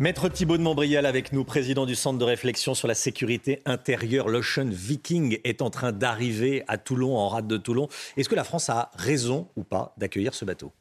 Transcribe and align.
Maître 0.00 0.28
Thibault 0.28 0.58
de 0.58 0.62
Montbrial 0.62 1.06
avec 1.06 1.32
nous, 1.32 1.44
président 1.44 1.86
du 1.86 1.94
Centre 1.94 2.18
de 2.18 2.24
réflexion 2.24 2.74
sur 2.74 2.88
la 2.88 2.94
sécurité 2.94 3.62
intérieure. 3.64 4.28
L'Ocean 4.28 4.68
Viking 4.68 5.38
est 5.44 5.62
en 5.62 5.70
train 5.70 5.92
d'arriver 5.92 6.64
à 6.66 6.78
Toulon, 6.78 7.16
en 7.16 7.28
rade 7.28 7.46
de 7.46 7.56
Toulon. 7.56 7.88
Est-ce 8.16 8.28
que 8.28 8.34
la 8.34 8.42
France 8.42 8.68
a 8.68 8.90
raison 8.96 9.48
ou 9.54 9.62
pas 9.62 9.94
d'accueillir 9.96 10.34
ce 10.34 10.44
bateau? 10.44 10.72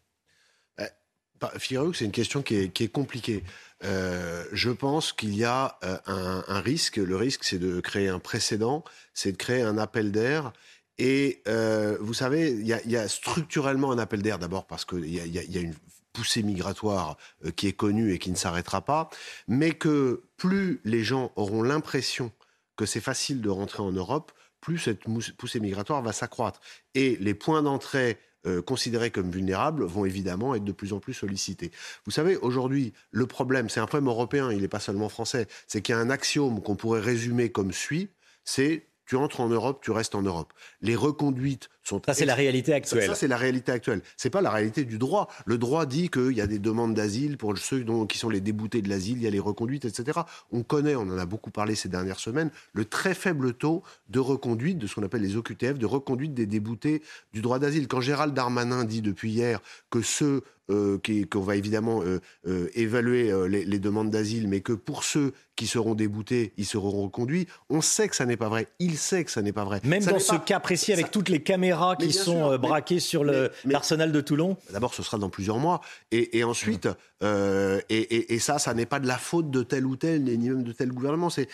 Figurez-vous 1.58 1.92
que 1.92 1.98
c'est 1.98 2.06
une 2.06 2.12
question 2.12 2.42
qui 2.42 2.56
est, 2.56 2.92
compliquée. 2.92 3.44
Euh, 3.84 4.46
je 4.54 4.70
pense 4.70 5.12
qu'il 5.14 5.36
y 5.36 5.44
a 5.44 5.78
euh, 5.84 5.98
un, 6.08 6.62
risque. 6.62 6.98
Le 6.98 7.16
risque, 7.16 7.44
c'est 7.44 7.60
de 7.60 7.82
créer 7.82 8.08
un 8.08 8.20
précédent, 8.20 8.84
c'est 9.14 9.34
de 9.34 9.38
créer 9.38 9.62
un 9.62 9.78
appel 9.78 10.12
d'air. 10.12 10.54
Et 10.98 11.42
euh, 11.48 11.98
vous 12.00 12.14
savez, 12.14 12.52
il 12.52 12.66
y, 12.66 12.98
a 12.98 13.08
structurellement 13.08 13.92
un 13.92 13.98
appel 13.98 14.22
d'air 14.22 14.40
d'abord 14.40 14.66
parce 14.66 14.86
qu'il 14.86 15.06
y, 15.06 15.18
y, 15.18 15.58
a 15.58 15.62
une 15.62 15.76
poussée 16.14 16.44
migratoire 16.44 17.18
qui 17.56 17.68
est 17.68 17.74
connue 17.74 18.14
et 18.14 18.20
qui 18.20 18.32
ne 18.32 18.36
s'arrêtera 18.36 18.82
pas, 18.82 19.10
mais 19.48 19.72
que 19.72 20.24
plus 20.38 20.80
les 20.86 21.04
gens 21.04 21.32
auront 21.36 21.64
l'impression 21.64 22.32
que 22.76 22.86
c'est 22.86 23.02
facile 23.02 23.42
de 23.42 23.50
rentrer 23.50 23.84
en 23.84 23.92
Europe, 23.92 24.32
plus 24.62 24.80
cette 24.80 25.02
poussée 25.38 25.60
migratoire 25.60 26.02
va 26.02 26.14
s'accroître. 26.14 26.62
Et 26.96 27.18
les 27.18 27.34
points 27.34 27.62
d'entrée 27.62 28.18
euh, 28.46 28.62
considérés 28.62 29.12
comme 29.12 29.32
vulnérables 29.32 29.84
vont 29.84 30.06
évidemment 30.06 30.54
être 30.56 30.64
de 30.64 30.72
plus 30.72 30.94
en 30.94 31.00
plus 31.00 31.14
sollicités. 31.14 31.72
Vous 32.06 32.12
savez, 32.12 32.36
aujourd'hui, 32.38 32.94
le 33.12 33.26
problème, 33.26 33.70
c'est 33.70 33.80
un 33.80 33.86
problème 33.86 34.10
européen, 34.10 34.52
il 34.52 34.62
n'est 34.62 34.68
pas 34.68 34.82
seulement 34.82 35.10
français, 35.10 35.48
c'est 35.68 35.82
qu'il 35.82 35.96
y 35.96 35.98
a 35.98 36.02
un 36.02 36.10
axiome 36.10 36.62
qu'on 36.62 36.76
pourrait 36.76 37.00
résumer 37.00 37.52
comme 37.52 37.72
suit, 37.72 38.10
c'est 38.44 38.88
tu 39.06 39.16
entres 39.16 39.42
en 39.42 39.50
Europe, 39.50 39.82
tu 39.82 39.92
restes 39.92 40.16
en 40.16 40.22
Europe. 40.22 40.54
Les 40.82 40.96
reconduites 40.96 41.70
sont... 41.84 42.02
Ça, 42.06 42.14
c'est 42.14 42.26
la 42.26 42.36
réalité 42.36 42.74
actuelle. 42.74 43.08
Ça, 43.08 43.16
c'est 43.16 43.28
la 43.28 43.38
réalité 43.38 43.72
actuelle. 43.72 44.02
C'est 44.18 44.30
pas 44.30 44.42
la 44.42 44.50
réalité 44.50 44.86
du 44.86 44.98
droit. 44.98 45.28
Le 45.46 45.58
droit 45.58 45.86
dit 45.86 46.10
qu'il 46.10 46.32
y 46.32 46.42
a 46.42 46.48
des 46.48 46.60
demandes 46.60 46.94
d'asile 46.94 47.38
pour 47.38 47.58
ceux 47.58 47.84
dont, 47.84 48.06
qui 48.06 48.18
sont 48.18 48.30
les 48.30 48.42
déboutés 48.42 48.82
de 48.82 48.90
l'asile, 48.90 49.18
il 49.18 49.24
y 49.24 49.28
a 49.28 49.32
les 49.32 49.40
reconduites, 49.40 49.86
etc. 49.86 50.22
On 50.52 50.64
connaît, 50.64 50.96
on 50.96 51.02
en 51.02 51.18
a 51.18 51.26
beaucoup 51.26 51.52
parlé 51.52 51.76
ces 51.76 51.90
dernières 51.90 52.20
semaines, 52.20 52.52
le 52.74 52.86
très 52.86 53.14
faible 53.14 53.54
taux 53.54 53.84
de 54.10 54.20
reconduite, 54.20 54.78
de 54.78 54.88
ce 54.88 54.96
qu'on 54.96 55.04
appelle 55.04 55.22
les 55.22 55.36
OQTF, 55.36 55.78
de 55.78 55.86
reconduite 55.86 56.34
des 56.34 56.46
déboutés 56.46 57.02
du 57.34 57.42
droit 57.42 57.60
d'asile. 57.60 57.88
Quand 57.88 58.02
Gérald 58.02 58.34
Darmanin 58.34 58.84
dit 58.84 59.02
depuis 59.02 59.32
hier 59.32 59.62
que 59.90 60.02
ceux 60.02 60.44
euh, 60.70 60.98
qu'on 61.30 61.42
va 61.42 61.58
évidemment 61.58 62.02
euh, 62.04 62.22
euh, 62.48 62.70
évaluer 62.74 63.34
les, 63.50 63.80
demandes 63.80 64.10
d'asile, 64.10 64.48
mais 64.48 64.62
que 64.62 64.72
pour 64.72 65.04
ceux 65.04 65.34
qui 65.58 65.68
seront 65.68 65.94
déboutés, 65.94 66.54
ils 66.56 66.66
seront 66.66 67.04
reconduits. 67.04 67.48
On 67.70 67.82
sait 67.82 68.08
que 68.08 68.16
ça 68.16 68.26
n'est 68.26 68.38
pas 68.38 68.48
vrai. 68.48 68.68
Il 68.80 68.98
sait 68.98 69.26
que 69.26 69.32
ça 69.32 69.42
n'est 69.42 69.52
pas 69.52 69.66
vrai. 69.66 69.82
Même 69.84 70.06
dans 70.06 70.20
ce 70.20 70.36
cas 70.36 70.62
précis, 70.62 70.94
avec 70.94 71.12
toutes 71.12 71.28
les 71.28 71.42
caméras 71.42 71.73
qui 72.00 72.14
sont 72.14 72.58
braquées 72.58 73.00
sur 73.00 73.24
l'arsenal 73.66 74.12
de 74.12 74.22
Toulon 74.22 74.58
D'abord, 74.72 74.94
ce 74.94 75.04
sera 75.04 75.18
dans 75.18 75.30
plusieurs 75.30 75.58
mois. 75.58 75.82
Et, 76.12 76.44
ensuite, 76.44 76.88
et, 77.22 78.40
ça, 78.40 78.60
ça 78.60 78.74
n'est 78.74 78.86
pas 78.86 79.00
de 79.00 79.08
la 79.08 79.18
faute 79.18 79.52
de 79.52 79.64
tel 79.64 79.86
ou 79.86 79.96
tel, 79.96 80.24
ni 80.24 80.50
même 80.50 80.64
de 80.64 80.72
tel 80.72 80.92
gouvernement. 80.92 81.30
C'est 81.30 81.48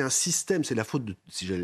un, 0.00 0.10
système, 0.10 0.64
c'est 0.64 0.74
la 0.74 0.84
faute 0.84 1.04
de, 1.04 1.14
si 1.28 1.46
je 1.46 1.54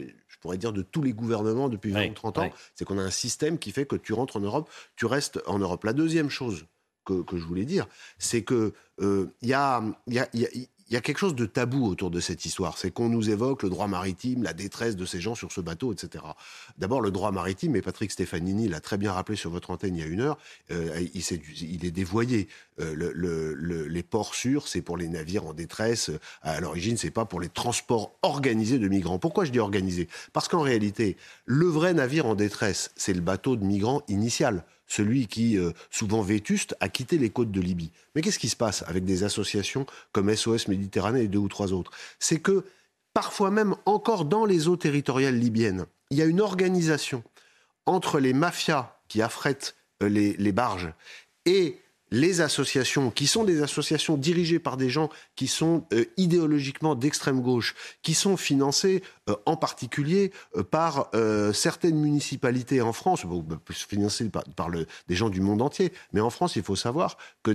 pourrais 0.40 0.58
dire, 0.58 0.72
de 0.72 0.82
tous 0.82 1.02
les 1.02 1.12
gouvernements 1.12 1.68
depuis 1.68 1.92
20 1.92 2.10
ou 2.10 2.14
30 2.14 2.38
ans. 2.38 2.50
C'est 2.74 2.84
qu'on 2.84 2.98
a 2.98 3.02
un 3.02 3.10
système 3.10 3.58
qui 3.58 3.72
fait 3.72 3.86
que 3.86 3.96
tu 3.96 4.12
rentres 4.12 4.36
en 4.36 4.40
Europe, 4.40 4.70
tu 4.96 5.06
restes 5.06 5.40
en 5.46 5.58
Europe. 5.58 5.84
La 5.84 5.92
deuxième 5.92 6.30
chose, 6.30 6.66
que, 7.04 7.24
je 7.32 7.44
voulais 7.44 7.64
dire, 7.64 7.86
c'est 8.18 8.42
que 8.42 8.72
il 9.00 9.48
y, 9.48 9.54
a, 9.54 9.82
il 10.92 10.94
y 10.94 10.98
a 10.98 11.00
quelque 11.00 11.16
chose 11.16 11.34
de 11.34 11.46
tabou 11.46 11.86
autour 11.86 12.10
de 12.10 12.20
cette 12.20 12.44
histoire. 12.44 12.76
C'est 12.76 12.90
qu'on 12.90 13.08
nous 13.08 13.30
évoque 13.30 13.62
le 13.62 13.70
droit 13.70 13.86
maritime, 13.86 14.42
la 14.42 14.52
détresse 14.52 14.94
de 14.94 15.06
ces 15.06 15.22
gens 15.22 15.34
sur 15.34 15.50
ce 15.50 15.62
bateau, 15.62 15.90
etc. 15.90 16.22
D'abord, 16.76 17.00
le 17.00 17.10
droit 17.10 17.32
maritime, 17.32 17.74
et 17.76 17.80
Patrick 17.80 18.12
Stefanini 18.12 18.68
l'a 18.68 18.80
très 18.80 18.98
bien 18.98 19.10
rappelé 19.10 19.36
sur 19.36 19.48
votre 19.48 19.70
antenne 19.70 19.96
il 19.96 20.00
y 20.00 20.04
a 20.04 20.06
une 20.06 20.20
heure, 20.20 20.36
euh, 20.70 21.02
il, 21.14 21.86
est, 21.86 21.90
dévoyé. 21.90 22.46
Euh, 22.78 22.94
le, 22.94 23.86
les 23.86 24.02
ports 24.02 24.34
sûrs, 24.34 24.68
c'est 24.68 24.82
pour 24.82 24.98
les 24.98 25.08
navires 25.08 25.46
en 25.46 25.54
détresse. 25.54 26.10
À 26.42 26.60
l'origine, 26.60 26.98
c'est 26.98 27.10
pas 27.10 27.24
pour 27.24 27.40
les 27.40 27.48
transports 27.48 28.12
organisés 28.20 28.78
de 28.78 28.86
migrants. 28.86 29.18
Pourquoi 29.18 29.46
je 29.46 29.50
dis 29.50 29.60
organisés? 29.60 30.08
Parce 30.34 30.46
qu'en 30.46 30.60
réalité, 30.60 31.16
le 31.46 31.68
vrai 31.68 31.94
navire 31.94 32.26
en 32.26 32.34
détresse, 32.34 32.90
c'est 32.96 33.14
le 33.14 33.22
bateau 33.22 33.56
de 33.56 33.64
migrants 33.64 34.02
initial 34.08 34.62
celui 34.92 35.26
qui, 35.26 35.56
euh, 35.56 35.72
souvent 35.90 36.20
vétuste, 36.20 36.76
a 36.80 36.88
quitté 36.88 37.16
les 37.16 37.30
côtes 37.30 37.50
de 37.50 37.60
Libye. 37.60 37.92
Mais 38.14 38.20
qu'est-ce 38.20 38.38
qui 38.38 38.50
se 38.50 38.56
passe 38.56 38.84
avec 38.86 39.04
des 39.04 39.24
associations 39.24 39.86
comme 40.12 40.34
SOS 40.34 40.68
Méditerranée 40.68 41.22
et 41.22 41.28
deux 41.28 41.38
ou 41.38 41.48
trois 41.48 41.72
autres? 41.72 41.92
C'est 42.18 42.40
que, 42.40 42.64
parfois 43.14 43.50
même 43.50 43.74
encore 43.86 44.26
dans 44.26 44.44
les 44.44 44.68
eaux 44.68 44.76
territoriales 44.76 45.38
libyennes, 45.38 45.86
il 46.10 46.18
y 46.18 46.22
a 46.22 46.26
une 46.26 46.42
organisation 46.42 47.22
entre 47.86 48.20
les 48.20 48.34
mafias 48.34 48.98
qui 49.08 49.22
affrètent 49.22 49.76
euh, 50.02 50.08
les 50.08 50.52
barges 50.52 50.92
et 51.46 51.81
les 52.12 52.42
associations, 52.42 53.10
qui 53.10 53.26
sont 53.26 53.42
des 53.42 53.62
associations 53.62 54.16
dirigées 54.16 54.58
par 54.58 54.76
des 54.76 54.90
gens 54.90 55.08
qui 55.34 55.48
sont 55.48 55.86
euh, 55.94 56.04
idéologiquement 56.18 56.94
d'extrême 56.94 57.40
gauche, 57.40 57.74
qui 58.02 58.12
sont 58.12 58.36
financées 58.36 59.02
euh, 59.30 59.34
en 59.46 59.56
particulier 59.56 60.30
euh, 60.56 60.62
par 60.62 61.10
certaines 61.54 61.96
municipalités 61.96 62.82
en 62.82 62.92
France, 62.92 63.24
bah, 63.24 63.58
financées 63.66 64.28
par, 64.28 64.70
des 64.70 65.14
gens 65.14 65.30
du 65.30 65.40
monde 65.40 65.62
entier. 65.62 65.92
Mais 66.12 66.20
en 66.20 66.28
France, 66.28 66.56
il 66.56 66.62
faut 66.62 66.76
savoir 66.76 67.16
que 67.42 67.52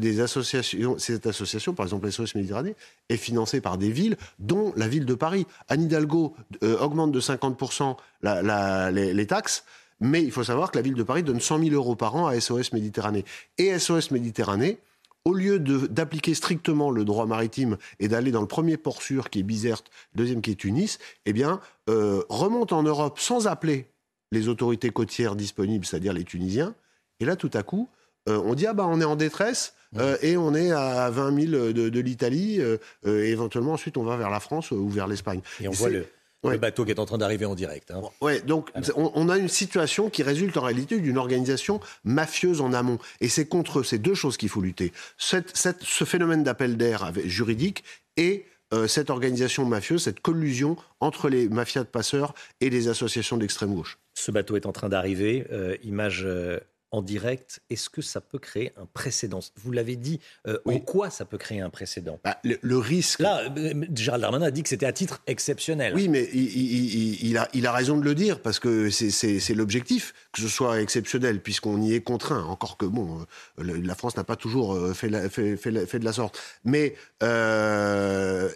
cette 0.97 1.27
association, 1.27 1.73
par 1.75 1.85
exemple 1.85 2.11
SOS 2.11 2.33
Méditerranée, 2.33 2.75
est 3.09 3.17
financée 3.17 3.61
par 3.61 3.77
des 3.77 3.91
villes, 3.91 4.17
dont 4.39 4.73
la 4.75 4.87
ville 4.87 5.05
de 5.05 5.13
Paris. 5.13 5.45
Anne 5.67 5.83
Hidalgo 5.83 6.35
augmente 6.63 7.11
de 7.11 7.21
50% 7.21 7.95
les 8.23 9.27
taxes. 9.27 9.63
Mais 9.99 10.23
il 10.23 10.31
faut 10.31 10.43
savoir 10.43 10.71
que 10.71 10.77
la 10.77 10.81
ville 10.81 10.93
de 10.93 11.03
Paris 11.03 11.23
donne 11.23 11.39
100 11.39 11.59
000 11.59 11.71
euros 11.71 11.95
par 11.95 12.15
an 12.15 12.27
à 12.27 12.39
SOS 12.39 12.73
Méditerranée. 12.73 13.25
Et 13.57 13.77
SOS 13.77 14.11
Méditerranée, 14.11 14.79
au 15.27 15.33
lieu 15.33 15.59
d'appliquer 15.59 16.33
strictement 16.33 16.89
le 16.89 17.03
droit 17.03 17.25
maritime 17.25 17.77
et 17.99 18.07
d'aller 18.07 18.31
dans 18.31 18.39
le 18.39 18.47
premier 18.47 18.77
port 18.77 19.01
sûr 19.01 19.29
qui 19.29 19.39
est 19.39 19.43
Bizerte, 19.43 19.89
le 20.13 20.19
deuxième 20.19 20.41
qui 20.41 20.51
est 20.51 20.55
Tunis, 20.55 20.99
eh 21.25 21.33
bien, 21.33 21.59
euh, 21.89 22.23
remonte 22.29 22.71
en 22.71 22.81
Europe 22.81 23.19
sans 23.19 23.45
appeler 23.47 23.87
les 24.31 24.47
autorités 24.47 24.89
côtières 24.89 25.35
disponibles, 25.35 25.85
c'est-à-dire 25.85 26.13
les 26.13 26.23
Tunisiens. 26.23 26.75
Et 27.19 27.25
là, 27.25 27.35
tout 27.35 27.51
à 27.53 27.63
coup, 27.63 27.89
euh, 28.29 28.41
on 28.45 28.53
dit 28.53 28.67
ah 28.67 28.73
bah 28.73 28.85
on 28.87 29.01
est 29.01 29.05
en 29.05 29.17
détresse 29.17 29.73
euh, 29.97 30.17
et 30.21 30.37
on 30.37 30.53
est 30.53 30.71
à 30.71 31.09
20 31.09 31.49
000 31.49 31.73
de, 31.73 31.99
l'Italie. 31.99 32.61
et 32.61 33.09
éventuellement, 33.09 33.73
ensuite, 33.73 33.97
on 33.97 34.03
va 34.03 34.15
vers 34.15 34.29
la 34.29 34.39
France 34.39 34.71
ou 34.71 34.87
vers 34.87 35.07
l'Espagne. 35.07 35.41
Et 35.59 35.67
on 35.67 35.71
voit 35.71 35.89
le, 35.89 36.05
le 36.43 36.57
bateau 36.57 36.85
qui 36.85 36.91
est 36.91 36.99
en 36.99 37.05
train 37.05 37.17
d'arriver 37.17 37.45
en 37.45 37.55
direct. 37.55 37.91
Hein. 37.91 38.01
Ouais, 38.21 38.41
donc 38.41 38.69
on, 38.95 39.29
a 39.29 39.37
une 39.37 39.49
situation 39.49 40.09
qui 40.09 40.23
résulte 40.23 40.57
en 40.57 40.61
réalité 40.61 40.99
d'une 40.99 41.17
organisation 41.17 41.79
mafieuse 42.03 42.61
en 42.61 42.73
amont. 42.73 42.99
Et 43.21 43.27
c'est 43.27 43.47
contre 43.47 43.83
ces 43.83 43.97
deux 43.97 44.15
choses 44.15 44.37
qu'il 44.37 44.49
faut 44.49 44.61
lutter. 44.61 44.93
ce 45.17 46.05
phénomène 46.05 46.43
d'appel 46.43 46.77
d'air 46.77 47.11
juridique 47.25 47.83
et 48.15 48.45
euh, 48.73 48.87
cette 48.87 49.09
organisation 49.09 49.65
mafieuse, 49.65 50.03
cette 50.03 50.19
collusion 50.19 50.75
entre 50.99 51.29
les 51.29 51.47
mafias 51.47 51.83
de 51.83 51.87
passeurs 51.87 52.33
et 52.59 52.69
les 52.69 52.89
associations 52.89 53.37
d'extrême 53.37 53.73
gauche. 53.73 53.97
Ce 54.13 54.29
bateau 54.29 54.57
est 54.57 54.65
en 54.65 54.73
train 54.73 54.89
d'arriver. 54.89 55.45
Euh, 55.51 55.77
image 55.83 56.23
euh, 56.25 56.59
en 56.91 57.01
direct, 57.01 57.59
est-ce 57.69 57.89
que 57.89 58.01
ça 58.01 58.21
peut 58.21 58.39
créer 58.39 58.71
un 58.77 58.85
précédent? 58.85 59.39
Vous 59.57 59.71
l'avez 59.71 59.95
dit, 59.95 60.19
euh, 60.47 60.57
en 60.65 60.79
quoi 60.79 61.09
ça 61.09 61.25
peut 61.25 61.37
créer 61.37 61.59
un 61.59 61.69
précédent? 61.69 62.19
Bah, 62.23 62.37
le, 62.43 62.77
risque. 62.77 63.19
Là, 63.19 63.41
euh, 63.57 63.85
Gérald 63.93 64.21
Darmanin 64.21 64.45
a 64.45 64.51
dit 64.51 64.63
que 64.63 64.69
c'était 64.69 64.85
à 64.85 64.93
titre 64.93 65.21
exceptionnel. 65.27 65.93
Oui, 65.93 66.07
mais 66.07 66.29
il, 66.33 67.37
a, 67.37 67.47
il 67.53 67.67
a 67.67 67.71
raison 67.71 67.97
de 67.97 68.03
le 68.03 68.15
dire, 68.15 68.41
parce 68.41 68.59
que 68.59 68.89
c'est 68.89 69.53
l'objectif, 69.53 70.13
que 70.31 70.41
ce 70.41 70.47
soit 70.47 70.81
exceptionnel, 70.81 71.41
puisqu'on 71.41 71.81
y 71.81 71.93
est 71.93 72.01
contraint. 72.01 72.43
Encore 72.43 72.77
que, 72.77 72.85
bon, 72.85 73.25
euh, 73.59 73.81
la 73.83 73.95
France 73.95 74.15
n'a 74.15 74.23
pas 74.23 74.35
toujours 74.35 74.77
fait, 74.95 75.29
fait, 75.29 75.57
fait, 75.57 75.99
de 75.99 76.05
la 76.05 76.13
sorte. 76.13 76.39
Mais 76.63 76.95
le 77.21 78.49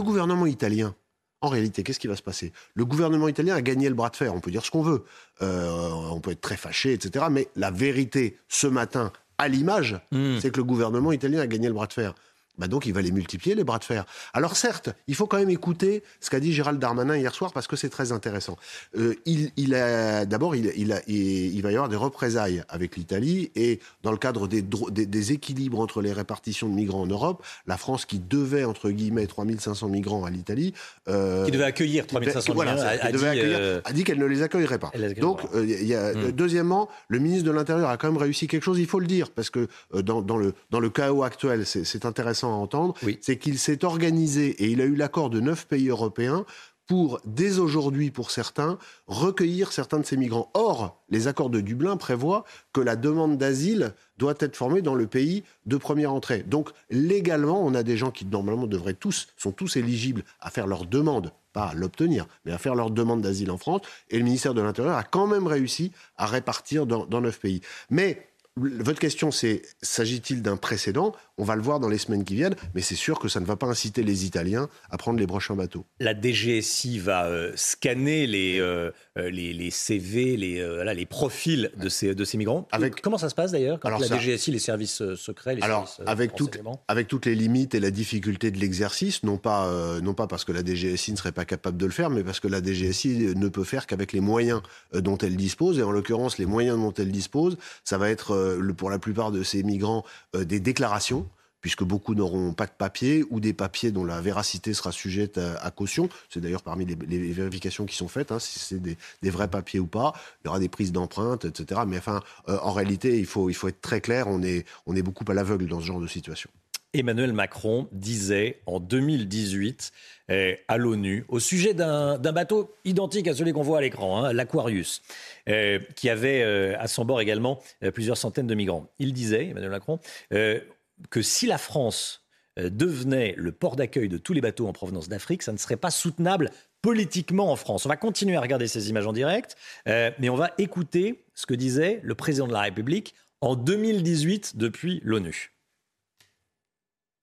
gouvernement 0.00 0.46
italien, 0.46 0.94
en 1.42 1.48
réalité, 1.48 1.82
qu'est-ce 1.82 1.98
qui 1.98 2.06
va 2.06 2.16
se 2.16 2.22
passer? 2.22 2.52
Le 2.74 2.84
gouvernement 2.84 3.28
italien 3.28 3.54
a 3.54 3.62
gagné 3.62 3.88
le 3.88 3.94
bras 3.94 4.10
de 4.10 4.16
fer, 4.16 4.34
on 4.34 4.40
peut 4.40 4.50
dire 4.50 4.64
ce 4.64 4.70
qu'on 4.70 4.82
veut, 4.82 5.04
euh, 5.42 5.88
on 6.10 6.20
peut 6.20 6.32
être 6.32 6.40
très 6.40 6.56
fâché, 6.56 6.92
etc. 6.92 7.26
Mais 7.30 7.48
la 7.56 7.70
vérité, 7.70 8.36
ce 8.48 8.66
matin, 8.66 9.12
à 9.38 9.48
l'image, 9.48 9.98
hmm. 10.12 10.38
c'est 10.38 10.50
que 10.50 10.58
le 10.58 10.64
gouvernement 10.64 11.12
italien 11.12 11.40
a 11.40 11.46
gagné 11.46 11.68
le 11.68 11.74
bras 11.74 11.86
de 11.86 11.94
fer. 11.94 12.14
Bah 12.60 12.68
donc 12.68 12.84
il 12.84 12.92
va 12.92 13.00
les 13.00 13.10
multiplier, 13.10 13.54
les 13.54 13.64
bras 13.64 13.78
de 13.78 13.84
fer. 13.84 14.04
Alors 14.34 14.54
certes, 14.54 14.90
il 15.08 15.14
faut 15.14 15.26
quand 15.26 15.38
même 15.38 15.50
écouter 15.50 16.02
ce 16.20 16.28
qu'a 16.28 16.40
dit 16.40 16.52
Gérald 16.52 16.78
Darmanin 16.78 17.16
hier 17.16 17.34
soir 17.34 17.54
parce 17.54 17.66
que 17.66 17.74
c'est 17.74 17.88
très 17.88 18.12
intéressant. 18.12 18.56
Euh, 18.98 19.14
il, 19.24 19.50
il 19.56 19.74
a 19.74 20.26
d'abord, 20.26 20.54
il, 20.54 20.70
il, 20.76 20.92
a, 20.92 21.00
il, 21.08 21.62
va 21.62 21.72
y 21.72 21.74
avoir 21.74 21.88
des 21.88 21.96
représailles 21.96 22.62
avec 22.68 22.96
l'Italie 22.96 23.50
et 23.56 23.80
dans 24.02 24.12
le 24.12 24.18
cadre 24.18 24.46
des, 24.46 24.62
des, 24.62 25.06
des, 25.06 25.32
équilibres 25.32 25.80
entre 25.80 26.02
les 26.02 26.12
répartitions 26.12 26.68
de 26.68 26.74
migrants 26.74 27.00
en 27.00 27.06
Europe, 27.06 27.42
la 27.66 27.78
France 27.78 28.04
qui 28.04 28.18
devait 28.18 28.64
entre 28.64 28.90
guillemets 28.90 29.26
3500 29.26 29.88
migrants 29.88 30.26
à 30.26 30.30
l'Italie, 30.30 30.74
euh, 31.08 31.46
qui 31.46 31.52
devait 31.52 31.64
accueillir 31.64 32.06
3500 32.06 32.52
migrants, 32.52 32.76
a, 32.76 32.88
a, 32.88 33.10
dit, 33.10 33.18
euh... 33.24 33.80
a, 33.84 33.92
dit, 33.94 34.04
qu'elle 34.04 34.18
ne 34.18 34.26
les 34.26 34.42
accueillerait 34.42 34.78
pas. 34.78 34.92
Donc, 35.18 35.40
il 35.54 35.86
y 35.86 35.94
a, 35.94 36.12
hmm. 36.12 36.32
deuxièmement, 36.32 36.90
le 37.08 37.20
ministre 37.20 37.46
de 37.46 37.52
l'Intérieur 37.52 37.88
a 37.88 37.96
quand 37.96 38.08
même 38.08 38.20
réussi 38.20 38.48
quelque 38.48 38.64
chose. 38.64 38.78
Il 38.78 38.86
faut 38.86 39.00
le 39.00 39.06
dire 39.06 39.30
parce 39.30 39.48
que 39.48 39.66
dans, 39.94 40.20
dans, 40.20 40.36
le 40.36 40.52
dans 40.70 40.80
le 40.80 40.90
chaos 40.90 41.22
actuel, 41.22 41.64
c'est 41.64 42.04
intéressant 42.04 42.49
à 42.50 42.54
entendre, 42.54 42.94
c'est 43.20 43.38
qu'il 43.38 43.58
s'est 43.58 43.84
organisé 43.84 44.50
et 44.62 44.70
il 44.70 44.80
a 44.80 44.84
eu 44.84 44.94
l'accord 44.94 45.30
de 45.30 45.40
neuf 45.40 45.66
pays 45.66 45.88
européens 45.88 46.44
pour, 46.90 47.20
dès 47.24 47.60
aujourd'hui 47.60 48.10
pour 48.10 48.32
certains, 48.32 48.76
recueillir 49.06 49.70
certains 49.70 50.00
de 50.00 50.04
ces 50.04 50.16
migrants. 50.16 50.50
Or, 50.54 51.00
les 51.08 51.28
accords 51.28 51.48
de 51.48 51.60
Dublin 51.60 51.96
prévoient 51.96 52.44
que 52.72 52.80
la 52.80 52.96
demande 52.96 53.38
d'asile 53.38 53.94
doit 54.18 54.34
être 54.40 54.56
formée 54.56 54.82
dans 54.82 54.96
le 54.96 55.06
pays 55.06 55.44
de 55.66 55.76
première 55.76 56.12
entrée. 56.12 56.42
Donc, 56.42 56.70
légalement, 56.90 57.64
on 57.64 57.76
a 57.76 57.84
des 57.84 57.96
gens 57.96 58.10
qui, 58.10 58.26
normalement, 58.26 58.66
devraient 58.66 58.94
tous, 58.94 59.28
sont 59.36 59.52
tous 59.52 59.76
éligibles 59.76 60.24
à 60.40 60.50
faire 60.50 60.66
leur 60.66 60.84
demande, 60.84 61.32
pas 61.52 61.66
à 61.66 61.74
l'obtenir, 61.74 62.26
mais 62.44 62.50
à 62.50 62.58
faire 62.58 62.74
leur 62.74 62.90
demande 62.90 63.22
d'asile 63.22 63.52
en 63.52 63.56
France. 63.56 63.82
Et 64.08 64.18
le 64.18 64.24
ministère 64.24 64.54
de 64.54 64.60
l'Intérieur 64.60 64.96
a 64.96 65.04
quand 65.04 65.28
même 65.28 65.46
réussi 65.46 65.92
à 66.16 66.26
répartir 66.26 66.86
dans 66.86 67.20
neuf 67.20 67.38
pays. 67.38 67.60
Mais 67.90 68.30
votre 68.56 68.98
question, 68.98 69.30
c'est 69.30 69.62
s'agit-il 69.80 70.42
d'un 70.42 70.56
précédent? 70.56 71.12
On 71.40 71.44
va 71.44 71.56
le 71.56 71.62
voir 71.62 71.80
dans 71.80 71.88
les 71.88 71.96
semaines 71.96 72.22
qui 72.22 72.34
viennent, 72.34 72.54
mais 72.74 72.82
c'est 72.82 72.94
sûr 72.94 73.18
que 73.18 73.26
ça 73.26 73.40
ne 73.40 73.46
va 73.46 73.56
pas 73.56 73.66
inciter 73.66 74.02
les 74.02 74.26
Italiens 74.26 74.68
à 74.90 74.98
prendre 74.98 75.18
les 75.18 75.26
prochains 75.26 75.56
bateaux. 75.56 75.86
La 75.98 76.12
DGSI 76.12 76.98
va 76.98 77.24
euh, 77.24 77.50
scanner 77.56 78.26
les, 78.26 78.60
euh, 78.60 78.90
euh, 79.16 79.30
les, 79.30 79.54
les, 79.54 79.70
CV, 79.70 80.36
les, 80.36 80.62
voilà, 80.62 80.92
les 80.92 81.06
profils 81.06 81.70
de 81.78 81.88
ces, 81.88 82.14
de 82.14 82.24
ces 82.26 82.36
migrants. 82.36 82.68
Avec... 82.72 83.00
Comment 83.00 83.16
ça 83.16 83.30
se 83.30 83.34
passe 83.34 83.52
d'ailleurs 83.52 83.80
quand 83.80 83.88
la 83.88 84.06
DGSI, 84.06 84.50
les 84.50 84.58
services 84.58 85.02
secrets, 85.14 85.54
les 85.54 85.62
Alors, 85.62 85.88
services, 85.88 86.12
avec, 86.12 86.34
tout, 86.34 86.50
avec 86.88 87.08
toutes 87.08 87.24
les 87.24 87.34
limites 87.34 87.74
et 87.74 87.80
la 87.80 87.90
difficulté 87.90 88.50
de 88.50 88.58
l'exercice, 88.58 89.22
non, 89.22 89.38
pas 89.38 89.72
non 90.02 90.12
pas 90.12 90.26
parce 90.26 90.44
que 90.44 90.52
la 90.52 90.62
DGSI 90.62 91.12
ne 91.12 91.16
serait 91.16 91.32
pas 91.32 91.46
capable 91.46 91.78
de 91.78 91.86
le 91.86 91.92
faire, 91.92 92.10
mais 92.10 92.22
parce 92.22 92.40
que 92.40 92.48
la 92.48 92.62
DGSI 92.62 93.32
ne 93.34 93.48
peut 93.48 93.64
faire 93.64 93.86
qu'avec 93.86 94.12
les 94.12 94.20
moyens 94.20 94.60
dont 94.92 95.16
elle 95.16 95.36
dispose. 95.36 95.78
Et 95.78 95.82
en 95.82 95.90
l'occurrence, 95.90 96.36
les 96.36 96.44
moyens 96.44 96.76
dont 96.76 96.92
elle 96.92 97.10
dispose, 97.10 97.56
ça 97.82 97.96
va 97.96 98.10
être 98.10 98.58
pour 98.76 98.90
la 98.90 98.98
plupart 98.98 99.32
de 99.32 99.42
ces 99.42 99.62
migrants 99.62 100.04
des 100.34 100.60
déclarations 100.60 101.29
puisque 101.60 101.84
beaucoup 101.84 102.14
n'auront 102.14 102.52
pas 102.52 102.66
de 102.66 102.72
papier 102.72 103.24
ou 103.30 103.40
des 103.40 103.52
papiers 103.52 103.90
dont 103.90 104.04
la 104.04 104.20
véracité 104.20 104.74
sera 104.74 104.92
sujette 104.92 105.38
à, 105.38 105.70
caution. 105.70 106.08
C'est 106.28 106.40
d'ailleurs 106.40 106.62
parmi 106.62 106.84
les, 106.84 107.32
vérifications 107.32 107.86
qui 107.86 107.96
sont 107.96 108.08
faites, 108.08 108.32
hein, 108.32 108.38
si 108.38 108.58
c'est 108.58 108.80
des, 108.80 108.96
vrais 109.30 109.48
papiers 109.48 109.80
ou 109.80 109.86
pas. 109.86 110.12
Il 110.42 110.48
y 110.48 110.48
aura 110.48 110.58
des 110.58 110.68
prises 110.68 110.92
d'empreintes, 110.92 111.44
etc. 111.44 111.82
Mais 111.86 111.98
enfin, 111.98 112.22
euh, 112.48 112.58
en 112.62 112.72
réalité, 112.72 113.18
il 113.18 113.26
faut, 113.26 113.48
être 113.50 113.80
très 113.80 114.00
clair, 114.00 114.26
on 114.28 114.42
est, 114.42 114.64
beaucoup 115.02 115.24
à 115.28 115.34
l'aveugle 115.34 115.66
dans 115.66 115.80
ce 115.80 115.86
genre 115.86 116.00
de 116.00 116.06
situation. 116.06 116.50
Emmanuel 116.92 117.32
Macron 117.32 117.88
disait 117.92 118.60
en 118.66 118.80
2018 118.80 119.92
eh, 120.28 120.58
à 120.66 120.76
l'ONU 120.76 121.24
au 121.28 121.38
sujet 121.38 121.72
d'un 121.72 122.18
bateau 122.18 122.74
identique 122.84 123.28
à 123.28 123.34
celui 123.34 123.52
qu'on 123.52 123.62
voit 123.62 123.78
à 123.78 123.80
l'écran, 123.80 124.24
hein, 124.24 124.32
l'Aquarius, 124.32 125.02
eh, 125.46 125.78
qui 125.94 126.08
avait 126.10 126.42
euh, 126.42 126.74
à 126.78 126.88
son 126.88 127.04
bord 127.04 127.20
également 127.20 127.60
euh, 127.84 127.90
plusieurs 127.90 128.16
centaines 128.16 128.48
de 128.48 128.54
migrants. 128.54 128.88
Il 128.98 129.12
disait, 129.12 129.48
Emmanuel 129.48 129.70
Macron, 129.70 130.00
euh, 130.32 130.60
que 131.08 131.22
si 131.22 131.46
la 131.46 131.58
France 131.58 132.26
devenait 132.56 133.34
le 133.38 133.52
port 133.52 133.76
d'accueil 133.76 134.08
de 134.08 134.18
tous 134.18 134.32
les 134.32 134.40
bateaux 134.40 134.66
en 134.66 134.72
provenance 134.72 135.08
d'Afrique, 135.08 135.42
ça 135.42 135.52
ne 135.52 135.56
serait 135.56 135.76
pas 135.76 135.90
soutenable 135.90 136.50
politiquement 136.82 137.50
en 137.50 137.56
France. 137.56 137.86
On 137.86 137.88
va 137.88 137.96
continuer 137.96 138.36
à 138.36 138.40
regarder 138.40 138.66
ces 138.66 138.90
images 138.90 139.06
en 139.06 139.12
direct, 139.12 139.56
mais 139.86 140.28
on 140.28 140.34
va 140.34 140.50
écouter 140.58 141.24
ce 141.34 141.46
que 141.46 141.54
disait 141.54 142.00
le 142.02 142.14
président 142.14 142.48
de 142.48 142.52
la 142.52 142.60
République 142.60 143.14
en 143.40 143.56
2018 143.56 144.56
depuis 144.56 145.00
l'ONU. 145.04 145.52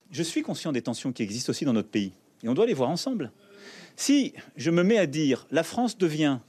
Je 0.09 0.23
suis 0.23 0.41
conscient 0.41 0.71
des 0.71 0.81
tensions 0.81 1.11
qui 1.11 1.21
existent 1.21 1.51
aussi 1.51 1.65
dans 1.65 1.73
notre 1.73 1.89
pays. 1.89 2.13
Et 2.43 2.49
on 2.49 2.53
doit 2.53 2.65
les 2.65 2.73
voir 2.73 2.89
ensemble. 2.89 3.31
Si 3.95 4.33
je 4.55 4.71
me 4.71 4.83
mets 4.83 4.97
à 4.97 5.05
dire 5.05 5.45
la 5.51 5.63
France 5.63 5.97
devient 5.97 6.39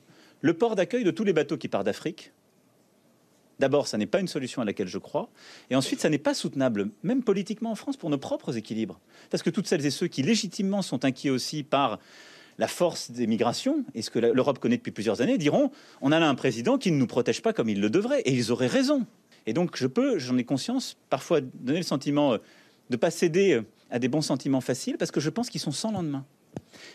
le 0.40 0.54
port 0.54 0.76
d'accueil 0.76 1.02
de 1.02 1.10
tous 1.10 1.24
les 1.24 1.32
bateaux 1.32 1.58
qui 1.58 1.68
partent 1.68 1.86
d'Afrique, 1.86 2.32
d'abord, 3.58 3.86
ça 3.86 3.98
n'est 3.98 4.06
pas 4.06 4.20
une 4.20 4.28
solution 4.28 4.62
à 4.62 4.64
laquelle 4.64 4.88
je 4.88 4.98
crois. 4.98 5.30
Et 5.70 5.76
ensuite, 5.76 6.00
ça 6.00 6.08
n'est 6.08 6.18
pas 6.18 6.34
soutenable, 6.34 6.90
même 7.02 7.22
politiquement 7.22 7.70
en 7.70 7.74
France, 7.74 7.96
pour 7.96 8.10
nos 8.10 8.18
propres 8.18 8.56
équilibres. 8.56 9.00
Parce 9.30 9.42
que 9.42 9.50
toutes 9.50 9.66
celles 9.66 9.84
et 9.84 9.90
ceux 9.90 10.06
qui 10.06 10.22
légitimement 10.22 10.82
sont 10.82 11.04
inquiets 11.04 11.30
aussi 11.30 11.62
par 11.62 11.98
la 12.58 12.68
force 12.68 13.10
des 13.10 13.26
migrations, 13.26 13.84
et 13.94 14.02
ce 14.02 14.10
que 14.10 14.18
l'Europe 14.18 14.58
connaît 14.58 14.78
depuis 14.78 14.90
plusieurs 14.90 15.20
années, 15.20 15.38
diront 15.38 15.70
on 16.00 16.10
a 16.10 16.18
là 16.18 16.28
un 16.28 16.34
président 16.34 16.76
qui 16.76 16.90
ne 16.90 16.96
nous 16.96 17.06
protège 17.06 17.40
pas 17.40 17.52
comme 17.52 17.68
il 17.68 17.80
le 17.80 17.90
devrait. 17.90 18.20
Et 18.22 18.32
ils 18.32 18.50
auraient 18.50 18.66
raison. 18.66 19.06
Et 19.46 19.52
donc, 19.52 19.76
je 19.76 19.86
peux, 19.86 20.18
j'en 20.18 20.36
ai 20.36 20.44
conscience, 20.44 20.96
parfois 21.08 21.40
donner 21.40 21.78
le 21.78 21.84
sentiment 21.84 22.34
euh, 22.34 22.38
de 22.90 22.94
ne 22.94 22.96
pas 22.96 23.10
céder 23.10 23.52
euh, 23.52 23.62
à 23.90 23.98
des 23.98 24.08
bons 24.08 24.22
sentiments 24.22 24.60
faciles, 24.60 24.98
parce 24.98 25.10
que 25.10 25.20
je 25.20 25.30
pense 25.30 25.50
qu'ils 25.50 25.60
sont 25.60 25.72
sans 25.72 25.92
lendemain. 25.92 26.24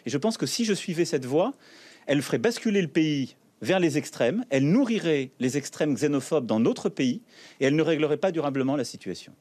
Et 0.05 0.09
je 0.09 0.17
pense 0.17 0.37
que 0.37 0.45
si 0.45 0.65
je 0.65 0.73
suivais 0.73 1.05
cette 1.05 1.25
voie, 1.25 1.53
elle 2.05 2.21
ferait 2.21 2.37
basculer 2.37 2.81
le 2.81 2.87
pays 2.87 3.35
vers 3.63 3.79
les 3.79 3.97
extrêmes, 3.97 4.45
elle 4.49 4.69
nourrirait 4.69 5.31
les 5.39 5.57
extrêmes 5.57 5.95
xénophobes 5.95 6.45
dans 6.45 6.59
notre 6.59 6.89
pays, 6.89 7.21
et 7.59 7.65
elle 7.65 7.75
ne 7.75 7.81
réglerait 7.81 8.17
pas 8.17 8.31
durablement 8.31 8.75
la 8.75 8.83
situation. 8.83 9.33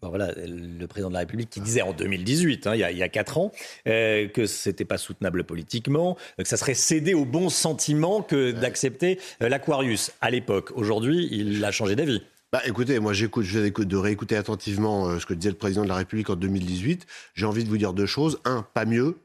voilà, 0.00 0.32
le 0.36 0.86
président 0.86 1.08
de 1.08 1.14
la 1.14 1.20
République 1.20 1.50
qui 1.50 1.60
disait 1.60 1.82
en 1.82 1.92
2018, 1.92 2.66
hein, 2.68 2.74
il, 2.74 2.80
y 2.80 2.84
a, 2.84 2.92
il, 2.92 2.98
y 2.98 3.02
a, 3.02 3.08
quatre 3.08 3.36
ans, 3.36 3.50
euh, 3.88 4.28
que 4.28 4.46
c'était 4.46 4.84
pas 4.84 4.96
soutenable 4.96 5.44
politiquement, 5.44 6.16
que 6.38 6.46
ça 6.46 6.56
serait 6.56 6.74
céder 6.74 7.14
au 7.14 7.24
bon 7.24 7.48
sentiment 7.48 8.22
que 8.22 8.52
d'accepter 8.52 9.18
euh, 9.42 9.48
l'Aquarius 9.48 10.12
à 10.20 10.30
l'époque. 10.30 10.70
Aujourd'hui, 10.76 11.28
il 11.32 11.64
a 11.64 11.72
changé 11.72 11.96
d'avis. 11.96 12.22
Bah, 12.52 12.62
écoutez, 12.64 12.98
moi 12.98 13.12
j'écoute, 13.12 13.44
je 13.44 13.58
vais 13.58 13.70
de 13.70 13.96
réécouter 13.96 14.36
attentivement 14.36 15.08
euh, 15.08 15.18
ce 15.18 15.26
que 15.26 15.34
disait 15.34 15.50
le 15.50 15.56
président 15.56 15.82
de 15.82 15.88
la 15.88 15.96
République 15.96 16.30
en 16.30 16.36
2018. 16.36 17.06
J'ai 17.34 17.44
envie 17.44 17.64
de 17.64 17.68
vous 17.68 17.76
dire 17.76 17.92
deux 17.92 18.06
choses. 18.06 18.40
Un, 18.44 18.64
pas 18.72 18.86
mieux. 18.86 19.18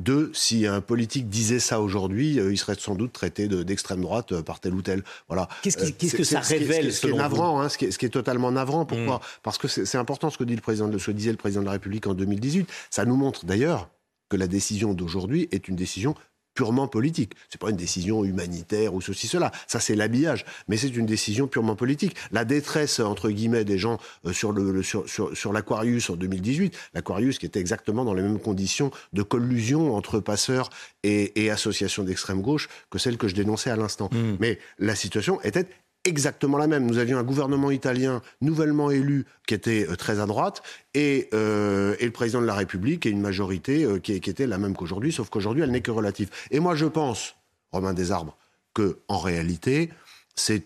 Deux, 0.00 0.30
si 0.32 0.66
un 0.66 0.80
politique 0.80 1.28
disait 1.28 1.60
ça 1.60 1.82
aujourd'hui, 1.82 2.40
euh, 2.40 2.50
il 2.50 2.56
serait 2.56 2.74
sans 2.78 2.94
doute 2.94 3.12
traité 3.12 3.48
d'extrême 3.48 4.00
droite 4.00 4.32
euh, 4.32 4.42
par 4.42 4.58
tel 4.58 4.72
ou 4.72 4.80
tel. 4.80 5.04
Voilà. 5.28 5.46
Qu'est-ce 5.62 6.16
que 6.16 6.24
ça 6.24 6.40
révèle 6.40 6.90
Ce 6.90 7.02
qui 7.02 7.08
est, 7.08 7.12
navrant, 7.12 7.60
hein, 7.60 7.68
ce, 7.68 7.76
qui 7.76 7.84
est, 7.84 7.90
ce, 7.90 7.98
qui 7.98 8.06
est, 8.06 8.10
totalement 8.10 8.50
navrant. 8.50 8.86
Pourquoi 8.86 9.16
mm. 9.16 9.20
Parce 9.42 9.58
que 9.58 9.68
c'est 9.68 9.98
important 9.98 10.30
ce 10.30 10.38
que 10.38 10.44
dit 10.44 10.54
le 10.54 10.62
président, 10.62 10.90
ce 10.98 11.04
que 11.04 11.10
disait 11.10 11.32
le 11.32 11.36
président 11.36 11.60
de 11.60 11.66
la 11.66 11.72
République 11.72 12.06
en 12.06 12.14
2018. 12.14 12.66
Ça 12.88 13.04
nous 13.04 13.16
montre 13.16 13.44
d'ailleurs 13.44 13.90
que 14.30 14.38
la 14.38 14.46
décision 14.46 14.94
d'aujourd'hui 14.94 15.48
est 15.50 15.68
une 15.68 15.76
décision 15.76 16.14
purement 16.54 16.88
politique. 16.88 17.32
C'est 17.48 17.60
pas 17.60 17.70
une 17.70 17.76
décision 17.76 18.24
humanitaire 18.24 18.94
ou 18.94 19.00
ceci, 19.00 19.26
cela. 19.26 19.52
Ça, 19.66 19.80
c'est 19.80 19.94
l'habillage. 19.94 20.44
Mais 20.68 20.76
c'est 20.76 20.88
une 20.88 21.06
décision 21.06 21.46
purement 21.46 21.76
politique. 21.76 22.16
La 22.32 22.44
détresse, 22.44 23.00
entre 23.00 23.30
guillemets, 23.30 23.64
des 23.64 23.78
gens 23.78 23.98
euh, 24.26 24.32
sur 24.32 24.52
le, 24.52 24.82
sur, 24.82 25.08
sur, 25.08 25.36
sur 25.36 25.52
l'Aquarius 25.52 26.10
en 26.10 26.16
2018, 26.16 26.76
l'Aquarius 26.94 27.38
qui 27.38 27.46
était 27.46 27.60
exactement 27.60 28.04
dans 28.04 28.14
les 28.14 28.22
mêmes 28.22 28.40
conditions 28.40 28.90
de 29.12 29.22
collusion 29.22 29.94
entre 29.94 30.20
passeurs 30.20 30.70
et, 31.02 31.44
et 31.44 31.50
associations 31.50 32.04
d'extrême 32.04 32.42
gauche 32.42 32.68
que 32.90 32.98
celle 32.98 33.16
que 33.16 33.28
je 33.28 33.34
dénonçais 33.34 33.70
à 33.70 33.76
l'instant. 33.76 34.08
Mmh. 34.12 34.36
Mais 34.40 34.58
la 34.78 34.94
situation 34.94 35.40
était 35.42 35.66
exactement 36.04 36.58
la 36.58 36.66
même. 36.66 36.86
Nous 36.86 36.98
avions 36.98 37.18
un 37.18 37.22
gouvernement 37.22 37.70
italien 37.70 38.22
nouvellement 38.40 38.90
élu 38.90 39.26
qui 39.46 39.54
était 39.54 39.86
euh, 39.88 39.96
très 39.96 40.20
à 40.20 40.26
droite 40.26 40.62
et, 40.94 41.28
euh, 41.34 41.94
et, 41.98 42.06
le 42.06 42.12
président 42.12 42.40
de 42.40 42.46
la 42.46 42.54
République 42.54 43.06
et 43.06 43.10
une 43.10 43.20
majorité 43.20 43.84
euh, 43.84 43.98
qui, 43.98 44.18
qui, 44.20 44.30
était 44.30 44.46
la 44.46 44.58
même 44.58 44.74
qu'aujourd'hui, 44.74 45.12
sauf 45.12 45.28
qu'aujourd'hui 45.28 45.62
elle 45.62 45.70
n'est 45.70 45.82
que 45.82 45.90
relative. 45.90 46.30
Et 46.50 46.60
moi 46.60 46.74
je 46.74 46.86
pense, 46.86 47.36
Romain 47.72 47.94
Desarbres, 47.94 48.36
que 48.74 48.98
en 49.08 49.18
réalité 49.18 49.90
c'est 50.34 50.64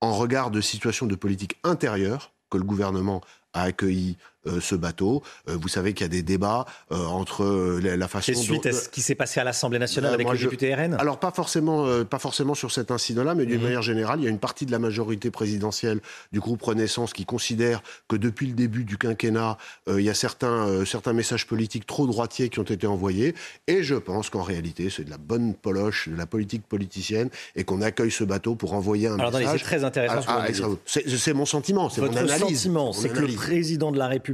en 0.00 0.14
regard 0.14 0.50
de 0.50 0.60
situation 0.60 1.06
de 1.06 1.14
politique 1.14 1.58
intérieure 1.62 2.32
que 2.50 2.58
le 2.58 2.64
gouvernement 2.64 3.22
a 3.52 3.62
accueilli 3.62 4.16
ce 4.46 4.74
bateau. 4.74 5.22
Euh, 5.48 5.56
vous 5.60 5.68
savez 5.68 5.92
qu'il 5.92 6.04
y 6.04 6.06
a 6.06 6.08
des 6.08 6.22
débats 6.22 6.66
euh, 6.90 7.04
entre 7.06 7.78
la, 7.80 8.08
façon. 8.08 8.32
C'est 8.32 8.34
suite 8.34 8.66
à 8.66 8.72
ce 8.72 8.88
qui 8.88 9.00
s'est 9.00 9.14
passé 9.14 9.40
à 9.40 9.44
l'Assemblée 9.44 9.78
nationale 9.78 10.14
avec 10.14 10.28
les 10.30 10.38
députés 10.38 10.74
RN. 10.74 10.94
Alors 10.94 11.18
pas 11.18 11.30
forcément, 11.30 12.04
pas 12.04 12.18
forcément 12.18 12.54
sur 12.54 12.72
cet 12.72 12.90
incident-là, 12.90 13.34
mais 13.34 13.46
d'une 13.46 13.58
mhm. 13.58 13.64
manière 13.64 13.82
générale, 13.82 14.20
il 14.20 14.24
y 14.24 14.26
a 14.26 14.30
une 14.30 14.38
partie 14.38 14.66
de 14.66 14.72
la 14.72 14.78
majorité 14.78 15.30
présidentielle 15.30 16.00
du 16.32 16.40
groupe 16.40 16.62
Renaissance 16.62 17.12
qui 17.12 17.24
considère 17.24 17.82
que 18.08 18.16
depuis 18.16 18.46
le 18.46 18.54
début 18.54 18.84
du 18.84 18.98
quinquennat, 18.98 19.58
il 19.88 20.00
y 20.00 20.10
a 20.10 20.14
certains, 20.14 20.84
certains 20.84 21.12
messages 21.12 21.46
politiques 21.46 21.86
trop 21.86 22.06
droitiers 22.06 22.48
qui 22.48 22.58
ont 22.58 22.64
été 22.64 22.86
envoyés. 22.86 23.34
Et 23.66 23.82
je 23.82 23.94
pense 23.94 24.30
qu'en 24.30 24.42
réalité, 24.42 24.90
c'est 24.90 25.04
de 25.04 25.10
la 25.10 25.18
bonne 25.18 25.54
poloche, 25.54 26.08
de 26.08 26.16
la 26.16 26.26
politique 26.26 26.62
politicienne, 26.66 27.28
et 27.56 27.64
qu'on 27.64 27.82
accueille 27.82 28.10
ce 28.10 28.24
bateau 28.24 28.54
pour 28.54 28.74
envoyer 28.74 29.08
un 29.08 29.18
Alors, 29.18 29.32
message. 29.32 29.60
C'est 29.60 29.64
très 29.66 29.84
intéressant. 29.84 30.22
c'est 30.86 31.34
mon 31.34 31.46
sentiment, 31.46 31.88
c'est 31.88 32.00
mon 32.00 32.08
analyse. 32.08 32.32
Votre 32.32 32.48
sentiment, 32.48 32.92
c'est 32.92 33.08
que 33.08 33.20
le 33.20 33.34
président 33.34 33.92
de 33.92 33.98
la 33.98 34.08
République 34.08 34.31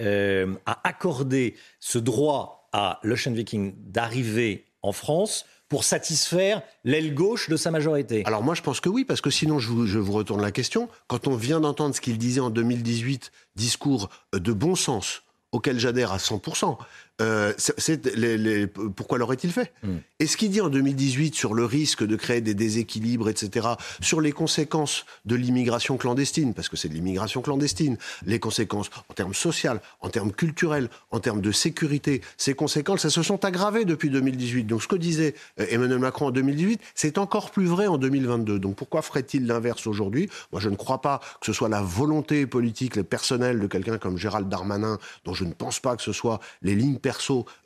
euh, 0.00 0.54
a 0.66 0.80
accordé 0.88 1.54
ce 1.78 1.98
droit 1.98 2.68
à 2.72 3.00
l'Ocean 3.02 3.32
Viking 3.32 3.74
d'arriver 3.76 4.66
en 4.82 4.92
France 4.92 5.44
pour 5.68 5.84
satisfaire 5.84 6.62
l'aile 6.84 7.14
gauche 7.14 7.48
de 7.48 7.56
sa 7.56 7.70
majorité 7.70 8.24
Alors 8.26 8.42
moi 8.42 8.54
je 8.54 8.62
pense 8.62 8.80
que 8.80 8.88
oui, 8.88 9.04
parce 9.04 9.20
que 9.20 9.30
sinon 9.30 9.58
je 9.58 9.68
vous, 9.68 9.86
je 9.86 9.98
vous 9.98 10.12
retourne 10.12 10.42
la 10.42 10.50
question. 10.50 10.88
Quand 11.06 11.28
on 11.28 11.36
vient 11.36 11.60
d'entendre 11.60 11.94
ce 11.94 12.00
qu'il 12.00 12.18
disait 12.18 12.40
en 12.40 12.50
2018, 12.50 13.30
discours 13.54 14.10
de 14.32 14.52
bon 14.52 14.74
sens, 14.74 15.22
auquel 15.52 15.78
j'adhère 15.78 16.12
à 16.12 16.18
100%. 16.18 16.76
Euh, 17.20 17.52
c'est, 17.58 18.06
les, 18.16 18.66
pourquoi 18.66 19.18
l'aurait-il 19.18 19.52
fait 19.52 19.72
mm. 19.82 19.96
Et 20.20 20.26
ce 20.26 20.36
qu'il 20.36 20.50
dit 20.50 20.60
en 20.60 20.68
2018 20.68 21.34
sur 21.34 21.54
le 21.54 21.64
risque 21.64 22.04
de 22.04 22.16
créer 22.16 22.40
des 22.40 22.54
déséquilibres, 22.54 23.28
etc., 23.28 23.68
sur 24.00 24.20
les 24.20 24.32
conséquences 24.32 25.04
de 25.24 25.34
l'immigration 25.34 25.96
clandestine, 25.96 26.54
parce 26.54 26.68
que 26.68 26.76
c'est 26.76 26.88
de 26.88 26.94
l'immigration 26.94 27.42
clandestine, 27.42 27.96
les 28.24 28.38
conséquences 28.38 28.90
en 29.08 29.14
termes 29.14 29.34
sociaux, 29.34 29.72
en 30.00 30.08
termes 30.08 30.32
culturels, 30.32 30.88
en 31.10 31.20
termes 31.20 31.40
de 31.40 31.52
sécurité, 31.52 32.22
ces 32.36 32.54
conséquences, 32.54 33.04
elles 33.04 33.10
se 33.10 33.22
sont 33.22 33.44
aggravées 33.44 33.84
depuis 33.84 34.10
2018. 34.10 34.64
Donc 34.64 34.82
ce 34.82 34.88
que 34.88 34.96
disait 34.96 35.34
euh, 35.60 35.66
Emmanuel 35.70 35.98
Macron 35.98 36.26
en 36.26 36.30
2018, 36.30 36.80
c'est 36.94 37.18
encore 37.18 37.50
plus 37.50 37.66
vrai 37.66 37.86
en 37.86 37.98
2022. 37.98 38.58
Donc 38.58 38.76
pourquoi 38.76 39.02
ferait-il 39.02 39.46
l'inverse 39.46 39.86
aujourd'hui? 39.86 40.28
Moi, 40.52 40.60
je 40.60 40.68
ne 40.68 40.76
crois 40.76 41.00
pas 41.00 41.20
que 41.40 41.46
ce 41.46 41.52
soit 41.52 41.68
la 41.68 41.82
volonté 41.82 42.46
politique, 42.46 42.96
le 42.96 43.04
personnel 43.04 43.60
de 43.60 43.66
quelqu'un 43.66 43.98
comme 43.98 44.16
Gérald 44.16 44.48
Darmanin, 44.48 44.98
dont 45.24 45.34
je 45.34 45.44
ne 45.44 45.52
pense 45.52 45.80
pas 45.80 45.96
que 45.96 46.02
ce 46.02 46.12
soit 46.12 46.40
les 46.62 46.74
lignes 46.74 46.98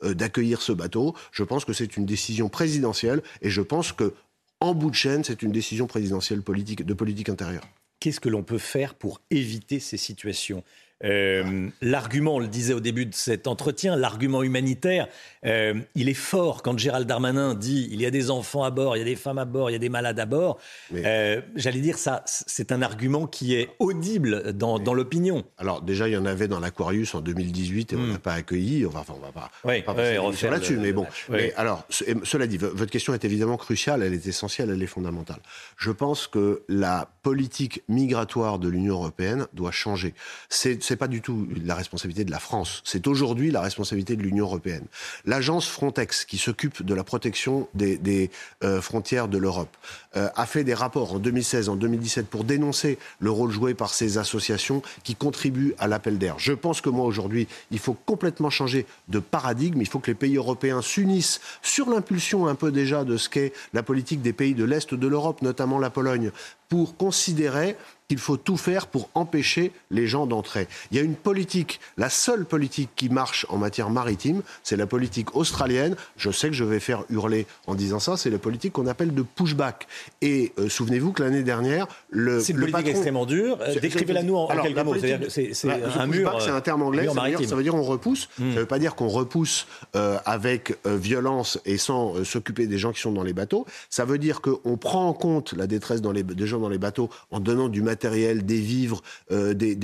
euh, 0.03 0.13
d'accueillir 0.13 0.61
ce 0.61 0.71
bateau. 0.71 1.15
Je 1.31 1.43
pense 1.43 1.65
que 1.65 1.73
c'est 1.73 1.97
une 1.97 2.05
décision 2.05 2.49
présidentielle 2.49 3.21
et 3.41 3.49
je 3.49 3.61
pense 3.61 3.91
que 3.91 4.13
en 4.59 4.73
bout 4.73 4.89
de 4.89 4.95
chaîne, 4.95 5.23
c'est 5.23 5.41
une 5.41 5.51
décision 5.51 5.85
présidentielle 5.85 6.41
de 6.41 6.93
politique 6.93 7.29
intérieure. 7.29 7.67
Qu'est-ce 7.99 8.19
que 8.19 8.29
l'on 8.29 8.43
peut 8.43 8.57
faire 8.57 8.95
pour 8.95 9.21
éviter 9.29 9.79
ces 9.79 9.97
situations? 9.97 10.63
Euh, 11.03 11.67
l'argument, 11.81 12.35
on 12.35 12.39
le 12.39 12.47
disait 12.47 12.73
au 12.73 12.79
début 12.79 13.05
de 13.05 13.13
cet 13.13 13.47
entretien, 13.47 13.97
l'argument 13.97 14.43
humanitaire, 14.43 15.07
euh, 15.45 15.73
il 15.93 16.07
est 16.07 16.13
fort 16.13 16.63
quand 16.63 16.77
Gérald 16.77 17.05
Darmanin 17.05 17.53
dit 17.53 17.89
il 17.91 18.01
y 18.01 18.05
a 18.05 18.11
des 18.11 18.31
enfants 18.31 18.63
à 18.63 18.71
bord, 18.71 18.95
il 18.95 18.99
y 18.99 19.01
a 19.01 19.05
des 19.05 19.17
femmes 19.17 19.37
à 19.37 19.45
bord, 19.45 19.69
il 19.69 19.73
y 19.73 19.75
a 19.75 19.79
des 19.79 19.89
malades 19.89 20.19
à 20.19 20.25
bord. 20.25 20.57
Euh, 20.93 21.41
j'allais 21.55 21.81
dire 21.81 21.97
ça, 21.97 22.23
c'est 22.25 22.71
un 22.71 22.81
argument 22.81 23.27
qui 23.27 23.55
est 23.55 23.69
audible 23.79 24.53
dans, 24.53 24.79
l'opinion. 24.93 25.43
Alors 25.57 25.81
déjà, 25.81 26.07
il 26.07 26.13
y 26.13 26.17
en 26.17 26.25
avait 26.25 26.47
dans 26.47 26.61
l'Aquarius 26.61 27.13
en 27.13 27.21
2018 27.21 27.91
et 27.91 27.95
on 27.95 27.99
hmm. 27.99 28.11
n'a 28.13 28.19
pas 28.19 28.33
accueilli. 28.33 28.85
On 28.85 28.89
va, 28.89 29.03
on 29.09 29.19
va 29.19 29.31
pas, 29.33 29.51
oui, 29.65 29.83
on 29.87 29.93
va 29.93 30.49
là-dessus. 30.49 30.77
Mais 30.77 30.93
bon, 30.93 31.05
mais 31.29 31.53
alors, 31.57 31.85
cela 31.89 32.47
dit, 32.47 32.57
votre 32.57 32.91
question 32.91 33.13
est 33.13 33.25
évidemment 33.25 33.57
cruciale, 33.57 34.01
elle 34.01 34.13
est 34.13 34.27
essentielle, 34.27 34.69
elle 34.69 34.81
est 34.81 34.87
fondamentale. 34.87 35.39
Je 35.75 35.91
pense 35.91 36.27
que 36.27 36.63
la 36.69 37.09
politique 37.21 37.83
migratoire 37.89 38.59
de 38.59 38.69
l'Union 38.69 38.95
européenne 38.95 39.47
doit 39.53 39.71
changer. 39.71 40.13
C'est 40.47 40.84
c'est 40.85 40.95
pas 40.95 41.07
du 41.07 41.21
tout 41.21 41.47
la 41.63 41.75
responsabilité 41.75 42.23
de 42.23 42.31
la 42.31 42.39
France. 42.39 42.81
C'est 42.85 43.07
aujourd'hui 43.07 43.51
la 43.51 43.61
responsabilité 43.61 44.15
de 44.15 44.21
l'Union 44.21 44.45
européenne. 44.45 44.85
L'agence 45.25 45.67
Frontex, 45.67 46.25
qui 46.25 46.37
s'occupe 46.37 46.83
de 46.83 46.93
la 46.93 47.03
protection 47.03 47.67
des, 47.73 48.29
euh, 48.63 48.81
frontières 48.81 49.27
de 49.27 49.37
l'Europe, 49.37 49.75
euh, 50.15 50.29
a 50.35 50.45
fait 50.45 50.63
des 50.63 50.73
rapports 50.73 51.13
en 51.13 51.19
2016, 51.19 51.69
en 51.69 51.75
2017 51.75 52.27
pour 52.27 52.43
dénoncer 52.43 52.97
le 53.19 53.31
rôle 53.31 53.51
joué 53.51 53.73
par 53.73 53.93
ces 53.93 54.17
associations 54.17 54.81
qui 55.03 55.15
contribuent 55.15 55.75
à 55.79 55.87
l'appel 55.87 56.17
d'air. 56.17 56.35
Je 56.37 56.53
pense 56.53 56.81
que 56.81 56.89
moi 56.89 57.05
aujourd'hui, 57.05 57.47
il 57.71 57.79
faut 57.79 57.97
complètement 58.05 58.49
changer 58.49 58.85
de 59.07 59.19
paradigme. 59.19 59.81
Il 59.81 59.87
faut 59.87 59.99
que 59.99 60.11
les 60.11 60.15
pays 60.15 60.35
européens 60.35 60.81
s'unissent 60.81 61.41
sur 61.61 61.89
l'impulsion 61.89 62.47
un 62.47 62.55
peu 62.55 62.71
déjà 62.71 63.03
de 63.03 63.17
ce 63.17 63.29
qu'est 63.29 63.53
la 63.73 63.83
politique 63.83 64.21
des 64.21 64.33
pays 64.33 64.53
de 64.53 64.63
l'Est 64.63 64.93
de 64.93 65.07
l'Europe, 65.07 65.41
notamment 65.41 65.79
la 65.79 65.89
Pologne, 65.89 66.31
pour 66.69 66.97
considérer 66.97 67.75
qu'il 68.07 68.19
faut 68.19 68.37
tout 68.37 68.57
faire 68.57 68.87
pour 68.87 69.09
empêcher 69.15 69.71
les 69.89 70.07
gens 70.07 70.27
d'entrer. 70.27 70.67
Il 70.91 70.97
y 70.97 70.99
a 70.99 71.03
une 71.03 71.15
politique, 71.15 71.79
la 71.97 72.09
seule 72.09 72.45
politique 72.45 72.89
qui 72.95 73.09
marche 73.09 73.45
en 73.49 73.57
matière 73.57 73.89
maritime, 73.89 74.41
c'est 74.63 74.77
la 74.77 74.85
politique 74.85 75.35
australienne. 75.35 75.95
Je 76.17 76.29
sais 76.29 76.47
que 76.47 76.53
je 76.53 76.63
vais 76.63 76.79
faire 76.79 77.03
hurler 77.09 77.47
en 77.67 77.75
disant 77.75 77.99
ça, 77.99 78.17
c'est 78.17 78.29
la 78.29 78.37
politique 78.37 78.73
qu'on 78.73 78.87
appelle 78.87 79.13
de 79.13 79.23
pushback. 79.23 79.87
Et 80.21 80.53
euh, 80.59 80.69
souvenez-vous 80.69 81.13
que 81.13 81.23
l'année 81.23 81.43
dernière, 81.43 81.87
le 82.09 82.39
C'est 82.41 82.53
une 82.53 82.59
politique 82.59 82.87
extrêmement 82.87 83.25
dure. 83.25 83.57
Décrivez-la 83.81 84.23
nous 84.23 84.35
en, 84.35 84.47
quelques 84.47 84.77
mots. 84.79 84.95
C'est 85.29 85.67
bah, 85.67 85.75
un 85.97 86.07
mur. 86.07 86.41
C'est 86.41 86.51
un 86.51 86.61
terme 86.61 86.83
anglais. 86.83 87.07
Ça 87.07 87.21
veut, 87.21 87.29
dire, 87.29 87.49
ça 87.49 87.55
veut, 87.55 87.63
dire, 87.63 87.75
on 87.75 87.83
repousse. 87.83 88.29
Hmm. 88.37 88.49
Ça 88.49 88.55
ne 88.55 88.59
veut 88.59 88.65
pas 88.65 88.79
dire 88.79 88.95
qu'on 88.95 89.07
repousse 89.07 89.67
euh, 89.95 90.17
avec 90.25 90.77
euh, 90.85 90.95
violence 90.95 91.59
et 91.65 91.77
sans 91.77 92.23
s'occuper 92.23 92.67
des 92.67 92.77
gens 92.77 92.91
qui 92.91 93.01
sont 93.01 93.11
dans 93.11 93.23
les 93.23 93.33
bateaux. 93.33 93.65
Ça 93.89 94.05
veut 94.05 94.19
dire 94.19 94.41
qu'on 94.41 94.77
prend 94.77 95.07
en 95.07 95.13
compte 95.13 95.53
la 95.53 95.65
détresse 95.65 96.01
dans 96.01 96.11
les, 96.11 96.23
des 96.23 96.47
gens 96.47 96.54
dans 96.59 96.69
les 96.69 96.77
bateaux 96.77 97.09
en 97.31 97.39
donnant 97.39 97.69
du 97.69 97.81
matériel, 97.81 98.45
des 98.45 98.59
vivres, 98.59 99.01
euh, 99.31 99.53
des, 99.53 99.75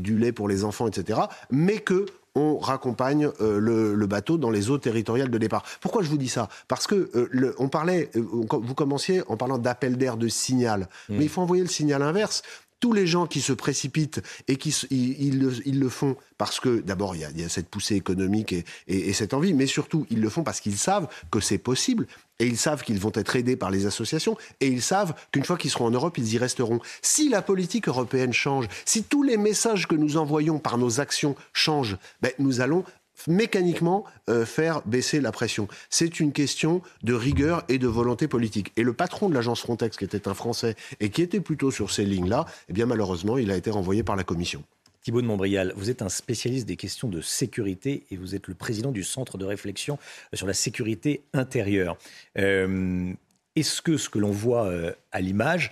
du 0.00 0.18
lait 0.18 0.32
pour 0.32 0.48
les 0.48 0.64
enfants, 0.64 0.86
etc. 0.86 1.20
Mais 1.50 1.78
que 1.78 2.06
on 2.36 2.58
raccompagne 2.58 3.30
euh, 3.40 3.60
le, 3.60 4.06
bateau 4.06 4.38
dans 4.38 4.50
les 4.50 4.68
eaux 4.68 4.78
territoriales 4.78 5.30
de 5.30 5.38
départ. 5.38 5.62
Pourquoi 5.80 6.02
je 6.02 6.08
vous 6.08 6.18
dis 6.18 6.28
ça? 6.28 6.48
Parce 6.66 6.88
que 6.88 7.08
euh, 7.14 7.54
on 7.58 7.68
parlait, 7.68 8.10
vous 8.14 8.74
commenciez 8.74 9.22
en 9.28 9.36
parlant 9.36 9.56
d'appel 9.56 9.96
d'air, 9.96 10.16
de 10.16 10.26
signal, 10.26 10.88
mmh. 11.08 11.16
mais 11.16 11.24
il 11.24 11.28
faut 11.28 11.42
envoyer 11.42 11.62
le 11.62 11.68
signal 11.68 12.02
inverse 12.02 12.42
tous 12.84 12.92
les 12.92 13.06
gens 13.06 13.26
qui 13.26 13.40
se 13.40 13.54
précipitent 13.54 14.20
et 14.46 14.56
qui 14.56 14.68
ils, 14.90 15.80
le 15.80 15.88
font 15.88 16.16
parce 16.36 16.60
que 16.60 16.82
d'abord 16.82 17.16
il 17.16 17.22
y, 17.22 17.42
a, 17.42 17.48
cette 17.48 17.70
poussée 17.70 17.94
économique 17.94 18.54
et, 18.88 19.12
cette 19.14 19.32
envie, 19.32 19.54
mais 19.54 19.66
surtout 19.66 20.06
ils 20.10 20.20
le 20.20 20.28
font 20.28 20.42
parce 20.44 20.60
qu'ils 20.60 20.76
savent 20.76 21.08
que 21.30 21.40
c'est 21.40 21.56
possible 21.56 22.06
et 22.40 22.46
ils 22.46 22.58
savent 22.58 22.82
qu'ils 22.82 23.00
vont 23.00 23.12
être 23.14 23.36
aidés 23.36 23.56
par 23.56 23.70
les 23.70 23.86
associations 23.86 24.36
et 24.60 24.66
ils 24.66 24.82
savent 24.82 25.14
qu'une 25.32 25.46
fois 25.46 25.56
qu'ils 25.56 25.70
seront 25.70 25.86
en 25.86 25.92
Europe, 25.92 26.18
ils 26.18 26.34
y 26.34 26.36
resteront. 26.36 26.78
Si 27.00 27.30
la 27.30 27.40
politique 27.40 27.88
européenne 27.88 28.34
change, 28.34 28.68
si 28.84 29.02
tous 29.02 29.22
les 29.22 29.38
messages 29.38 29.88
que 29.88 29.94
nous 29.94 30.18
envoyons 30.18 30.58
par 30.58 30.76
nos 30.76 31.00
actions 31.00 31.36
changent, 31.54 31.96
ben, 32.20 32.32
nous 32.38 32.60
allons 32.60 32.84
mécaniquement 33.28 34.04
euh, 34.28 34.44
faire 34.44 34.82
baisser 34.86 35.20
la 35.20 35.32
pression. 35.32 35.68
C'est 35.90 36.20
une 36.20 36.32
question 36.32 36.82
de 37.02 37.14
rigueur 37.14 37.64
et 37.68 37.78
de 37.78 37.86
volonté 37.86 38.28
politique. 38.28 38.72
Et 38.76 38.82
le 38.82 38.92
patron 38.92 39.28
de 39.28 39.34
l'agence 39.34 39.60
Frontex, 39.60 39.96
qui 39.96 40.04
était 40.04 40.28
un 40.28 40.34
Français 40.34 40.76
et 41.00 41.10
qui 41.10 41.22
était 41.22 41.40
plutôt 41.40 41.70
sur 41.70 41.90
ces 41.90 42.04
lignes-là, 42.04 42.46
eh 42.68 42.72
bien 42.72 42.86
malheureusement, 42.86 43.38
il 43.38 43.50
a 43.50 43.56
été 43.56 43.70
renvoyé 43.70 44.02
par 44.02 44.16
la 44.16 44.24
Commission. 44.24 44.62
Thibault 45.02 45.20
de 45.20 45.26
Montbrial, 45.26 45.74
vous 45.76 45.90
êtes 45.90 46.00
un 46.00 46.08
spécialiste 46.08 46.66
des 46.66 46.76
questions 46.76 47.08
de 47.08 47.20
sécurité 47.20 48.04
et 48.10 48.16
vous 48.16 48.34
êtes 48.34 48.48
le 48.48 48.54
président 48.54 48.90
du 48.90 49.04
Centre 49.04 49.36
de 49.36 49.44
réflexion 49.44 49.98
sur 50.32 50.46
la 50.46 50.54
sécurité 50.54 51.22
intérieure. 51.34 51.98
Euh, 52.38 53.12
est-ce 53.54 53.82
que 53.82 53.98
ce 53.98 54.08
que 54.08 54.18
l'on 54.18 54.30
voit 54.30 54.64
euh, 54.64 54.92
à 55.12 55.20
l'image 55.20 55.70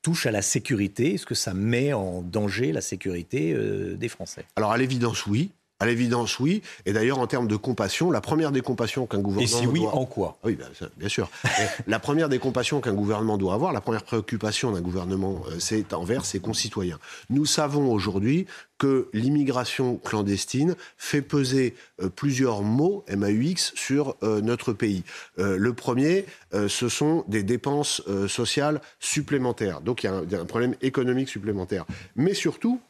touche 0.00 0.24
à 0.24 0.30
la 0.30 0.40
sécurité? 0.40 1.14
Est-ce 1.14 1.26
que 1.26 1.34
ça 1.34 1.52
met 1.52 1.92
en 1.92 2.22
danger 2.22 2.72
la 2.72 2.80
sécurité 2.80 3.54
des 3.96 4.08
Français? 4.08 4.44
Alors 4.56 4.72
à 4.72 4.78
l'évidence, 4.78 5.26
oui. 5.26 5.50
À 5.78 5.84
l'évidence, 5.84 6.40
oui. 6.40 6.62
Et 6.86 6.94
d'ailleurs, 6.94 7.18
en 7.18 7.26
termes 7.26 7.48
de 7.48 7.56
compassion, 7.56 8.10
la 8.10 8.22
première 8.22 8.50
des 8.50 8.62
compassions 8.62 9.06
qu'un 9.06 9.18
gouvernement. 9.18 9.42
Et 9.42 9.46
si 9.46 9.66
oui, 9.66 9.84
en 9.84 10.06
quoi? 10.06 10.38
Oui, 10.42 10.56
bien, 10.96 11.08
sûr. 11.08 11.30
la 11.86 11.98
première 11.98 12.30
des 12.30 12.38
compassions 12.38 12.80
qu'un 12.80 12.94
gouvernement 12.94 13.36
doit 13.36 13.52
avoir, 13.52 13.74
la 13.74 13.82
première 13.82 14.02
préoccupation 14.02 14.72
d'un 14.72 14.80
gouvernement, 14.80 15.42
euh, 15.48 15.56
c'est 15.58 15.92
envers 15.92 16.24
ses 16.24 16.40
concitoyens. 16.40 16.98
Nous 17.28 17.44
savons 17.44 17.92
aujourd'hui 17.92 18.46
que 18.78 19.08
l'immigration 19.12 19.96
clandestine 19.96 20.76
fait 20.96 21.20
peser 21.20 21.74
euh, 22.00 22.08
plusieurs 22.08 22.62
mots 22.62 23.04
MAUX 23.14 23.72
sur 23.74 24.16
euh, 24.22 24.40
notre 24.40 24.72
pays. 24.72 25.04
le 25.36 25.72
premier, 25.72 26.24
ce 26.52 26.88
sont 26.88 27.24
des 27.28 27.42
dépenses 27.42 28.02
sociales 28.28 28.80
supplémentaires. 28.98 29.80
Donc 29.80 30.02
il 30.02 30.06
y 30.06 30.34
a 30.34 30.40
un 30.40 30.44
problème 30.44 30.74
économique 30.80 31.28
supplémentaire. 31.28 31.84
Mais 32.14 32.34
surtout, 32.34 32.80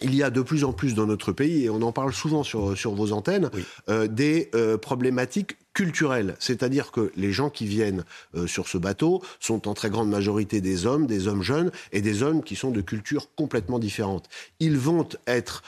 il 0.00 0.14
y 0.14 0.22
a 0.22 0.30
de 0.30 0.42
plus 0.42 0.64
en 0.64 0.72
plus 0.72 0.94
dans 0.94 1.06
notre 1.06 1.32
pays, 1.32 1.64
et 1.64 1.70
on 1.70 1.82
en 1.82 1.92
parle 1.92 2.12
souvent 2.12 2.42
sur, 2.42 2.76
sur 2.76 2.94
vos 2.94 3.12
antennes, 3.12 3.50
euh, 3.88 4.06
des 4.06 4.50
euh, 4.54 4.78
problématiques 4.78 5.56
culturelles. 5.74 6.34
C'est-à-dire 6.40 6.90
que 6.90 7.12
les 7.14 7.30
gens 7.30 7.50
qui 7.50 7.66
viennent 7.66 8.04
euh, 8.34 8.46
sur 8.46 8.66
ce 8.66 8.78
bateau 8.78 9.22
sont 9.38 9.68
en 9.68 9.74
très 9.74 9.90
grande 9.90 10.10
majorité 10.10 10.60
des 10.60 10.86
hommes, 10.86 11.06
des 11.06 11.28
hommes 11.28 11.42
jeunes, 11.42 11.70
et 11.92 12.00
des 12.00 12.22
hommes 12.22 12.42
qui 12.42 12.56
sont 12.56 12.70
de 12.70 12.80
cultures 12.80 13.32
complètement 13.36 13.78
différentes. 13.78 14.28
Ils 14.58 14.76
vont 14.76 15.08
être 15.26 15.62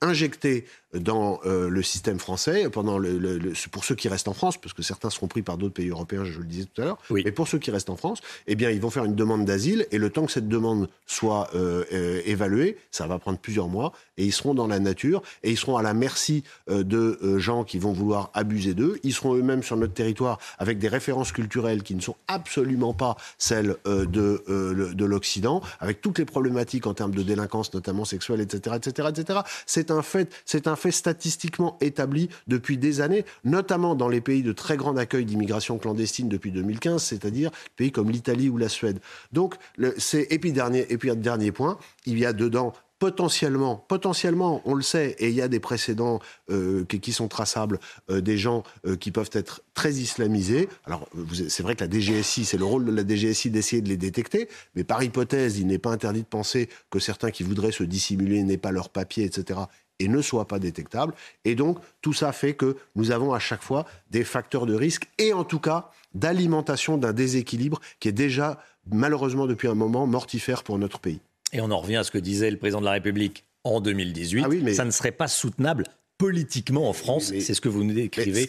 injectés 0.00 0.64
dans 0.94 1.40
euh, 1.46 1.70
le 1.70 1.82
système 1.82 2.18
français, 2.18 2.68
pendant 2.70 2.98
le, 2.98 3.38
pour 3.70 3.84
ceux 3.84 3.94
qui 3.94 4.08
restent 4.08 4.28
en 4.28 4.34
France, 4.34 4.60
parce 4.60 4.74
que 4.74 4.82
certains 4.82 5.10
seront 5.10 5.26
pris 5.26 5.42
par 5.42 5.56
d'autres 5.56 5.74
pays 5.74 5.88
européens, 5.88 6.24
je 6.24 6.38
le 6.38 6.44
disais 6.44 6.66
tout 6.66 6.82
à 6.82 6.84
l'heure, 6.84 6.98
oui. 7.10 7.22
mais 7.24 7.32
pour 7.32 7.48
ceux 7.48 7.58
qui 7.58 7.70
restent 7.70 7.90
en 7.90 7.96
France, 7.96 8.20
eh 8.46 8.54
bien, 8.54 8.70
ils 8.70 8.80
vont 8.80 8.90
faire 8.90 9.04
une 9.04 9.14
demande 9.14 9.44
d'asile, 9.44 9.86
et 9.90 9.98
le 9.98 10.10
temps 10.10 10.26
que 10.26 10.32
cette 10.32 10.48
demande 10.48 10.88
soit 11.06 11.48
euh, 11.54 11.84
euh, 11.92 12.20
évaluée, 12.26 12.76
ça 12.90 13.06
va 13.06 13.18
prendre 13.18 13.38
plusieurs 13.38 13.68
mois, 13.68 13.92
et 14.18 14.24
ils 14.24 14.32
seront 14.32 14.54
dans 14.54 14.66
la 14.66 14.78
nature, 14.78 15.22
et 15.42 15.50
ils 15.50 15.56
seront 15.56 15.76
à 15.76 15.82
la 15.82 15.94
merci 15.94 16.44
de 16.68 17.38
gens 17.38 17.64
qui 17.64 17.78
vont 17.78 17.92
vouloir 17.92 18.30
abuser 18.34 18.74
d'eux. 18.74 18.98
Ils 19.02 19.14
seront 19.14 19.34
eux-mêmes 19.34 19.62
sur 19.62 19.76
notre 19.76 19.94
territoire 19.94 20.38
avec 20.58 20.78
des 20.78 20.88
références 20.88 21.32
culturelles 21.32 21.82
qui 21.82 21.94
ne 21.94 22.00
sont 22.00 22.16
absolument 22.28 22.92
pas 22.92 23.16
celles 23.38 23.76
de, 23.86 24.44
de 24.46 25.04
l'Occident, 25.04 25.62
avec 25.80 26.00
toutes 26.02 26.18
les 26.18 26.24
problématiques 26.24 26.86
en 26.86 26.94
termes 26.94 27.14
de 27.14 27.22
délinquance, 27.22 27.72
notamment 27.72 28.04
sexuelle, 28.04 28.41
etc., 28.42 28.76
etc., 28.76 29.08
etc. 29.10 29.40
C'est 29.66 29.90
un 29.90 30.02
fait, 30.02 30.90
statistiquement 30.90 31.78
établi 31.80 32.28
depuis 32.46 32.76
des 32.76 33.00
années, 33.00 33.24
notamment 33.44 33.94
dans 33.94 34.08
les 34.08 34.20
pays 34.20 34.42
de 34.42 34.52
très 34.52 34.76
grand 34.76 34.96
accueil 34.96 35.24
d'immigration 35.24 35.78
clandestine 35.78 36.28
depuis 36.28 36.52
2015, 36.52 37.02
c'est-à-dire 37.02 37.50
pays 37.76 37.92
comme 37.92 38.10
l'Italie 38.10 38.48
ou 38.48 38.58
la 38.58 38.68
Suède. 38.68 39.00
Donc, 39.32 39.54
c'est 39.98 40.26
et 40.30 40.38
puis 40.38 40.52
dernier 40.52 41.52
point, 41.52 41.78
il 42.06 42.18
y 42.18 42.26
a 42.26 42.32
dedans 42.32 42.72
potentiellement, 43.02 43.84
potentiellement, 43.88 44.62
on 44.64 44.74
le 44.74 44.82
sait, 44.82 45.16
et 45.18 45.28
il 45.28 45.34
y 45.34 45.42
a 45.42 45.48
des 45.48 45.58
précédents 45.58 46.20
euh, 46.50 46.84
qui, 46.84 47.12
sont 47.12 47.26
traçables, 47.26 47.80
euh, 48.10 48.20
des 48.20 48.38
gens 48.38 48.62
euh, 48.86 48.94
qui 48.94 49.10
peuvent 49.10 49.30
être 49.32 49.62
très 49.74 49.94
islamisés. 49.94 50.68
Alors, 50.84 51.08
c'est 51.48 51.64
vrai 51.64 51.74
que 51.74 51.82
la 51.82 51.90
DGSI, 51.90 52.44
c'est 52.44 52.58
le 52.58 52.64
rôle 52.64 52.84
de 52.84 52.92
la 52.92 53.04
DGSI 53.04 53.50
d'essayer 53.50 53.82
de 53.82 53.88
les 53.88 53.96
détecter, 53.96 54.48
mais 54.76 54.84
par 54.84 55.02
hypothèse, 55.02 55.58
il 55.58 55.66
n'est 55.66 55.80
pas 55.80 55.90
interdit 55.90 56.20
de 56.20 56.26
penser 56.26 56.68
que 56.90 57.00
certains 57.00 57.32
qui 57.32 57.42
voudraient 57.42 57.72
se 57.72 57.82
dissimuler 57.82 58.44
n'aient 58.44 58.56
pas 58.56 58.70
leurs 58.70 58.88
papiers, 58.88 59.24
etc., 59.24 59.58
et 59.98 60.06
ne 60.06 60.22
soient 60.22 60.46
pas 60.46 60.60
détectables. 60.60 61.12
Et 61.44 61.56
donc, 61.56 61.78
tout 62.02 62.12
ça 62.12 62.30
fait 62.30 62.54
que 62.54 62.76
nous 62.94 63.10
avons 63.10 63.34
à 63.34 63.40
chaque 63.40 63.64
fois 63.64 63.84
des 64.12 64.22
facteurs 64.22 64.64
de 64.64 64.76
risque, 64.76 65.08
et 65.18 65.32
en 65.32 65.42
tout 65.42 65.58
cas, 65.58 65.90
d'alimentation 66.14 66.98
d'un 66.98 67.12
déséquilibre 67.12 67.80
qui 67.98 68.06
est 68.06 68.12
déjà, 68.12 68.62
malheureusement, 68.92 69.48
depuis 69.48 69.66
un 69.66 69.74
moment, 69.74 70.06
mortifère 70.06 70.62
pour 70.62 70.78
notre 70.78 71.00
pays. 71.00 71.20
Et 71.52 71.60
on 71.60 71.70
en 71.70 71.78
revient 71.78 71.96
à 71.96 72.04
ce 72.04 72.10
que 72.10 72.18
disait 72.18 72.50
le 72.50 72.56
président 72.56 72.80
de 72.80 72.86
la 72.86 72.92
République 72.92 73.44
en 73.64 73.80
2018. 73.80 74.44
Ah 74.44 74.74
Ça 74.74 74.84
ne 74.84 74.90
serait 74.90 75.12
pas 75.12 75.28
soutenable 75.28 75.84
politiquement 76.18 76.88
en 76.88 76.92
France. 76.92 77.32
C'est 77.40 77.54
ce 77.54 77.60
que 77.60 77.68
vous 77.68 77.84
nous 77.84 77.94
décrivez. 77.94 78.48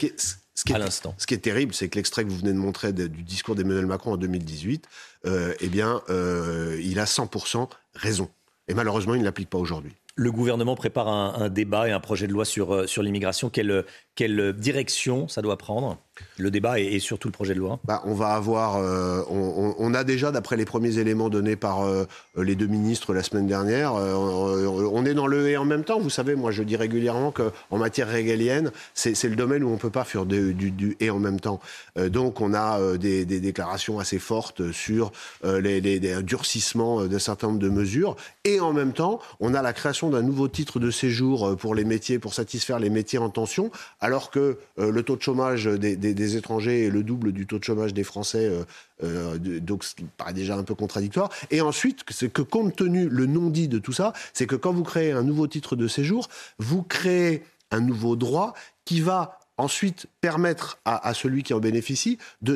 à 0.71 0.77
l'instant. 0.77 1.15
Ce 1.17 1.25
qui 1.25 1.33
est 1.33 1.39
terrible, 1.39 1.73
c'est 1.73 1.89
que 1.89 1.95
l'extrait 1.95 2.23
que 2.23 2.29
vous 2.29 2.37
venez 2.37 2.53
de 2.53 2.57
montrer 2.57 2.93
du 2.93 3.23
discours 3.23 3.55
d'Emmanuel 3.55 3.87
Macron 3.87 4.13
en 4.13 4.17
2018, 4.17 4.87
euh, 5.25 5.53
eh 5.59 5.67
bien, 5.67 6.01
euh, 6.09 6.79
il 6.83 6.99
a 6.99 7.05
100% 7.05 7.67
raison. 7.95 8.29
Et 8.67 8.73
malheureusement, 8.73 9.15
il 9.15 9.19
ne 9.19 9.25
l'applique 9.25 9.49
pas 9.49 9.57
aujourd'hui. 9.57 9.93
Le 10.15 10.31
gouvernement 10.31 10.75
prépare 10.75 11.07
un, 11.07 11.49
débat 11.49 11.89
et 11.89 11.91
un 11.91 11.99
projet 11.99 12.27
de 12.27 12.33
loi 12.33 12.45
sur, 12.45 12.71
euh, 12.71 12.85
sur 12.85 13.01
l'immigration. 13.01 13.49
Quelle, 13.49 13.83
quelle 14.15 14.53
direction 14.53 15.27
ça 15.27 15.41
doit 15.41 15.57
prendre 15.57 15.97
le 16.37 16.51
débat 16.51 16.79
et, 16.79 16.99
surtout 16.99 17.27
le 17.27 17.31
projet 17.31 17.55
de 17.55 17.59
loi 17.59 17.79
bah, 17.85 18.01
On 18.05 18.13
va 18.13 18.29
avoir, 18.29 18.77
euh, 18.77 19.23
on, 19.29 19.93
a 19.95 20.03
déjà, 20.03 20.31
d'après 20.31 20.57
les 20.57 20.65
premiers 20.65 20.99
éléments 20.99 21.29
donnés 21.29 21.55
par 21.55 21.81
euh, 21.81 22.05
les 22.37 22.55
deux 22.55 22.67
ministres 22.67 23.13
la 23.13 23.23
semaine 23.23 23.47
dernière, 23.47 23.93
on 23.95 25.05
est 25.05 25.13
dans 25.15 25.25
le 25.25 25.49
et 25.49 25.57
en 25.57 25.65
même 25.65 25.83
temps. 25.83 25.99
Vous 25.99 26.11
savez, 26.11 26.35
moi 26.35 26.51
je 26.51 26.61
dis 26.61 26.75
régulièrement 26.75 27.31
qu'en 27.31 27.77
matière 27.77 28.07
régalienne, 28.07 28.71
c'est 28.93 29.23
le 29.23 29.35
domaine 29.35 29.63
où 29.63 29.69
on 29.69 29.73
ne 29.73 29.77
peut 29.77 29.89
pas 29.89 30.03
faire 30.03 30.25
du, 30.25 30.53
du, 30.53 30.95
et 30.99 31.09
en 31.09 31.19
même 31.19 31.39
temps. 31.39 31.59
donc 31.97 32.41
on 32.41 32.53
a 32.53 32.97
des, 32.97 33.25
déclarations 33.25 33.99
assez 33.99 34.19
fortes 34.19 34.71
sur 34.71 35.11
les, 35.43 35.81
les, 35.81 35.99
les 35.99 36.21
durcissements 36.23 37.05
d'un 37.05 37.19
certain 37.19 37.47
nombre 37.47 37.59
de 37.59 37.69
mesures. 37.69 38.15
Et 38.45 38.59
en 38.59 38.73
même 38.73 38.93
temps, 38.93 39.19
on 39.39 39.53
a 39.53 39.61
la 39.61 39.73
création 39.73 40.09
d'un 40.09 40.21
nouveau 40.21 40.47
titre 40.47 40.79
de 40.79 40.91
séjour 40.91 41.57
pour 41.57 41.75
les 41.75 41.85
métiers, 41.85 42.19
pour 42.19 42.33
satisfaire 42.33 42.79
les 42.79 42.89
métiers 42.89 43.19
en 43.19 43.29
tension 43.29 43.71
alors 44.03 44.31
que 44.31 44.57
euh, 44.79 44.91
le 44.91 45.01
taux 45.01 45.15
de 45.15 45.21
chômage 45.21 45.63
des, 45.63 46.35
étrangers 46.35 46.87
est 46.87 46.89
le 46.89 47.03
double 47.03 47.31
du 47.31 47.47
taux 47.47 47.57
de 47.57 47.63
chômage 47.63 47.93
des 47.93 48.03
Français, 48.03 48.49
euh, 48.49 48.65
euh, 49.01 49.39
donc 49.59 49.85
ce 49.85 49.95
qui 49.95 50.03
paraît 50.03 50.33
déjà 50.33 50.57
un 50.57 50.63
peu 50.63 50.75
contradictoire. 50.75 51.29
Et 51.51 51.61
ensuite, 51.61 52.01
c'est 52.09 52.31
que 52.31 52.41
compte 52.41 52.75
tenu 52.75 53.07
le 53.07 53.25
non-dit 53.27 53.69
de 53.69 53.79
tout 53.79 53.93
ça, 53.93 54.11
c'est 54.33 54.45
que 54.45 54.57
quand 54.57 54.73
vous 54.73 54.83
créez 54.83 55.13
un 55.13 55.23
nouveau 55.23 55.47
titre 55.47 55.77
de 55.77 55.87
séjour, 55.87 56.27
vous 56.59 56.83
créez 56.83 57.43
un 57.71 57.79
nouveau 57.79 58.17
droit 58.17 58.53
qui 58.83 58.99
va 58.99 59.39
ensuite 59.57 60.07
permettre 60.21 60.79
à, 60.85 61.13
celui 61.13 61.43
qui 61.43 61.53
en 61.53 61.59
bénéficie 61.59 62.17
de, 62.41 62.55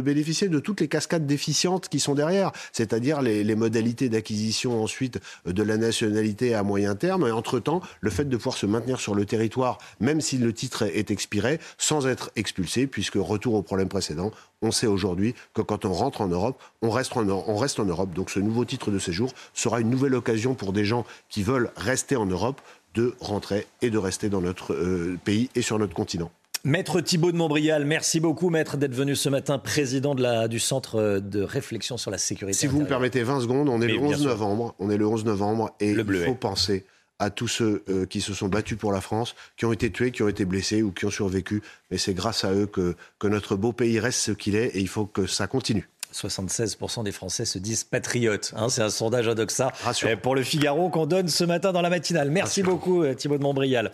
bénéficier 0.00 0.48
de 0.48 0.58
toutes 0.58 0.80
les 0.80 0.88
cascades 0.88 1.26
déficientes 1.26 1.88
qui 1.88 2.00
sont 2.00 2.14
derrière, 2.14 2.52
c'est-à-dire 2.72 3.22
les, 3.22 3.54
modalités 3.54 4.08
d'acquisition 4.08 4.82
ensuite 4.82 5.18
de 5.44 5.62
la 5.62 5.76
nationalité 5.76 6.54
à 6.54 6.62
moyen 6.62 6.94
terme, 6.94 7.26
et 7.26 7.30
entre-temps, 7.30 7.80
le 8.00 8.10
fait 8.10 8.24
de 8.24 8.36
pouvoir 8.36 8.56
se 8.56 8.66
maintenir 8.66 9.00
sur 9.00 9.14
le 9.14 9.26
territoire, 9.26 9.78
même 9.98 10.20
si 10.20 10.38
le 10.38 10.52
titre 10.52 10.82
est 10.82 11.10
expiré, 11.10 11.58
sans 11.78 12.06
être 12.06 12.30
expulsé, 12.36 12.86
puisque 12.86 13.16
retour 13.16 13.54
au 13.54 13.62
problème 13.62 13.88
précédent, 13.88 14.30
on 14.62 14.70
sait 14.70 14.86
aujourd'hui 14.86 15.34
que 15.54 15.62
quand 15.62 15.84
on 15.84 15.92
rentre 15.92 16.20
en 16.20 16.28
Europe, 16.28 16.62
on 16.82 16.90
reste 16.90 17.16
en, 17.16 17.26
on 17.26 17.56
reste 17.56 17.80
en 17.80 17.84
Europe. 17.84 18.12
Donc 18.12 18.30
ce 18.30 18.40
nouveau 18.40 18.64
titre 18.64 18.90
de 18.90 18.98
séjour 18.98 19.32
sera 19.54 19.80
une 19.80 19.90
nouvelle 19.90 20.14
occasion 20.14 20.54
pour 20.54 20.72
des 20.72 20.84
gens 20.84 21.06
qui 21.28 21.42
veulent 21.42 21.70
rester 21.76 22.16
en 22.16 22.26
Europe 22.26 22.60
de 22.94 23.14
rentrer 23.20 23.66
et 23.82 23.90
de 23.90 23.98
rester 23.98 24.28
dans 24.28 24.40
notre 24.40 24.74
euh, 24.74 25.18
pays 25.24 25.50
et 25.54 25.62
sur 25.62 25.78
notre 25.78 25.94
continent. 25.94 26.30
Maître 26.64 27.00
Thibault 27.00 27.32
de 27.32 27.36
Montbrial, 27.38 27.86
merci 27.86 28.20
beaucoup, 28.20 28.50
maître, 28.50 28.76
d'être 28.76 28.94
venu 28.94 29.16
ce 29.16 29.30
matin, 29.30 29.58
président 29.58 30.14
de 30.14 30.22
la, 30.22 30.46
du 30.46 30.58
Centre 30.58 31.18
de 31.18 31.42
réflexion 31.42 31.96
sur 31.96 32.10
la 32.10 32.18
sécurité. 32.18 32.58
Si 32.58 32.66
vous 32.66 32.80
me 32.80 32.86
permettez 32.86 33.22
20 33.22 33.40
secondes, 33.40 33.68
on 33.70 33.80
est 33.80 33.88
le 33.88 33.98
11 33.98 34.26
novembre. 34.26 34.74
On 34.78 34.90
est 34.90 34.98
le 34.98 35.06
11 35.06 35.24
novembre 35.24 35.74
et 35.80 35.92
il 35.92 36.24
faut 36.26 36.34
penser 36.34 36.84
à 37.18 37.30
tous 37.30 37.48
ceux 37.48 37.82
euh, 37.88 38.06
qui 38.06 38.20
se 38.20 38.34
sont 38.34 38.48
battus 38.48 38.76
pour 38.76 38.92
la 38.92 39.00
France, 39.00 39.36
qui 39.56 39.66
ont 39.66 39.72
été 39.72 39.90
tués, 39.92 40.10
qui 40.10 40.22
ont 40.22 40.28
été 40.28 40.44
blessés 40.44 40.82
ou 40.82 40.90
qui 40.90 41.04
ont 41.04 41.10
survécu. 41.10 41.62
Mais 41.90 41.98
c'est 41.98 42.14
grâce 42.14 42.44
à 42.44 42.52
eux 42.52 42.66
que, 42.66 42.96
que 43.18 43.28
notre 43.28 43.56
beau 43.56 43.72
pays 43.72 44.00
reste 44.00 44.20
ce 44.20 44.32
qu'il 44.32 44.56
est 44.56 44.68
et 44.68 44.80
il 44.80 44.88
faut 44.88 45.06
que 45.06 45.26
ça 45.26 45.46
continue. 45.46 45.88
76% 46.12 47.04
des 47.04 47.12
Français 47.12 47.44
se 47.44 47.58
disent 47.58 47.84
patriotes. 47.84 48.52
Hein, 48.56 48.68
c'est 48.68 48.82
un 48.82 48.90
sondage 48.90 49.28
Odoxa 49.28 49.72
pour 50.22 50.34
le 50.34 50.42
Figaro 50.42 50.88
qu'on 50.90 51.06
donne 51.06 51.28
ce 51.28 51.44
matin 51.44 51.72
dans 51.72 51.82
la 51.82 51.90
matinale. 51.90 52.30
Merci 52.30 52.62
beaucoup 52.62 53.02
euh, 53.02 53.14
Thibaut 53.14 53.38
de 53.38 53.42
Montbrial. 53.42 53.92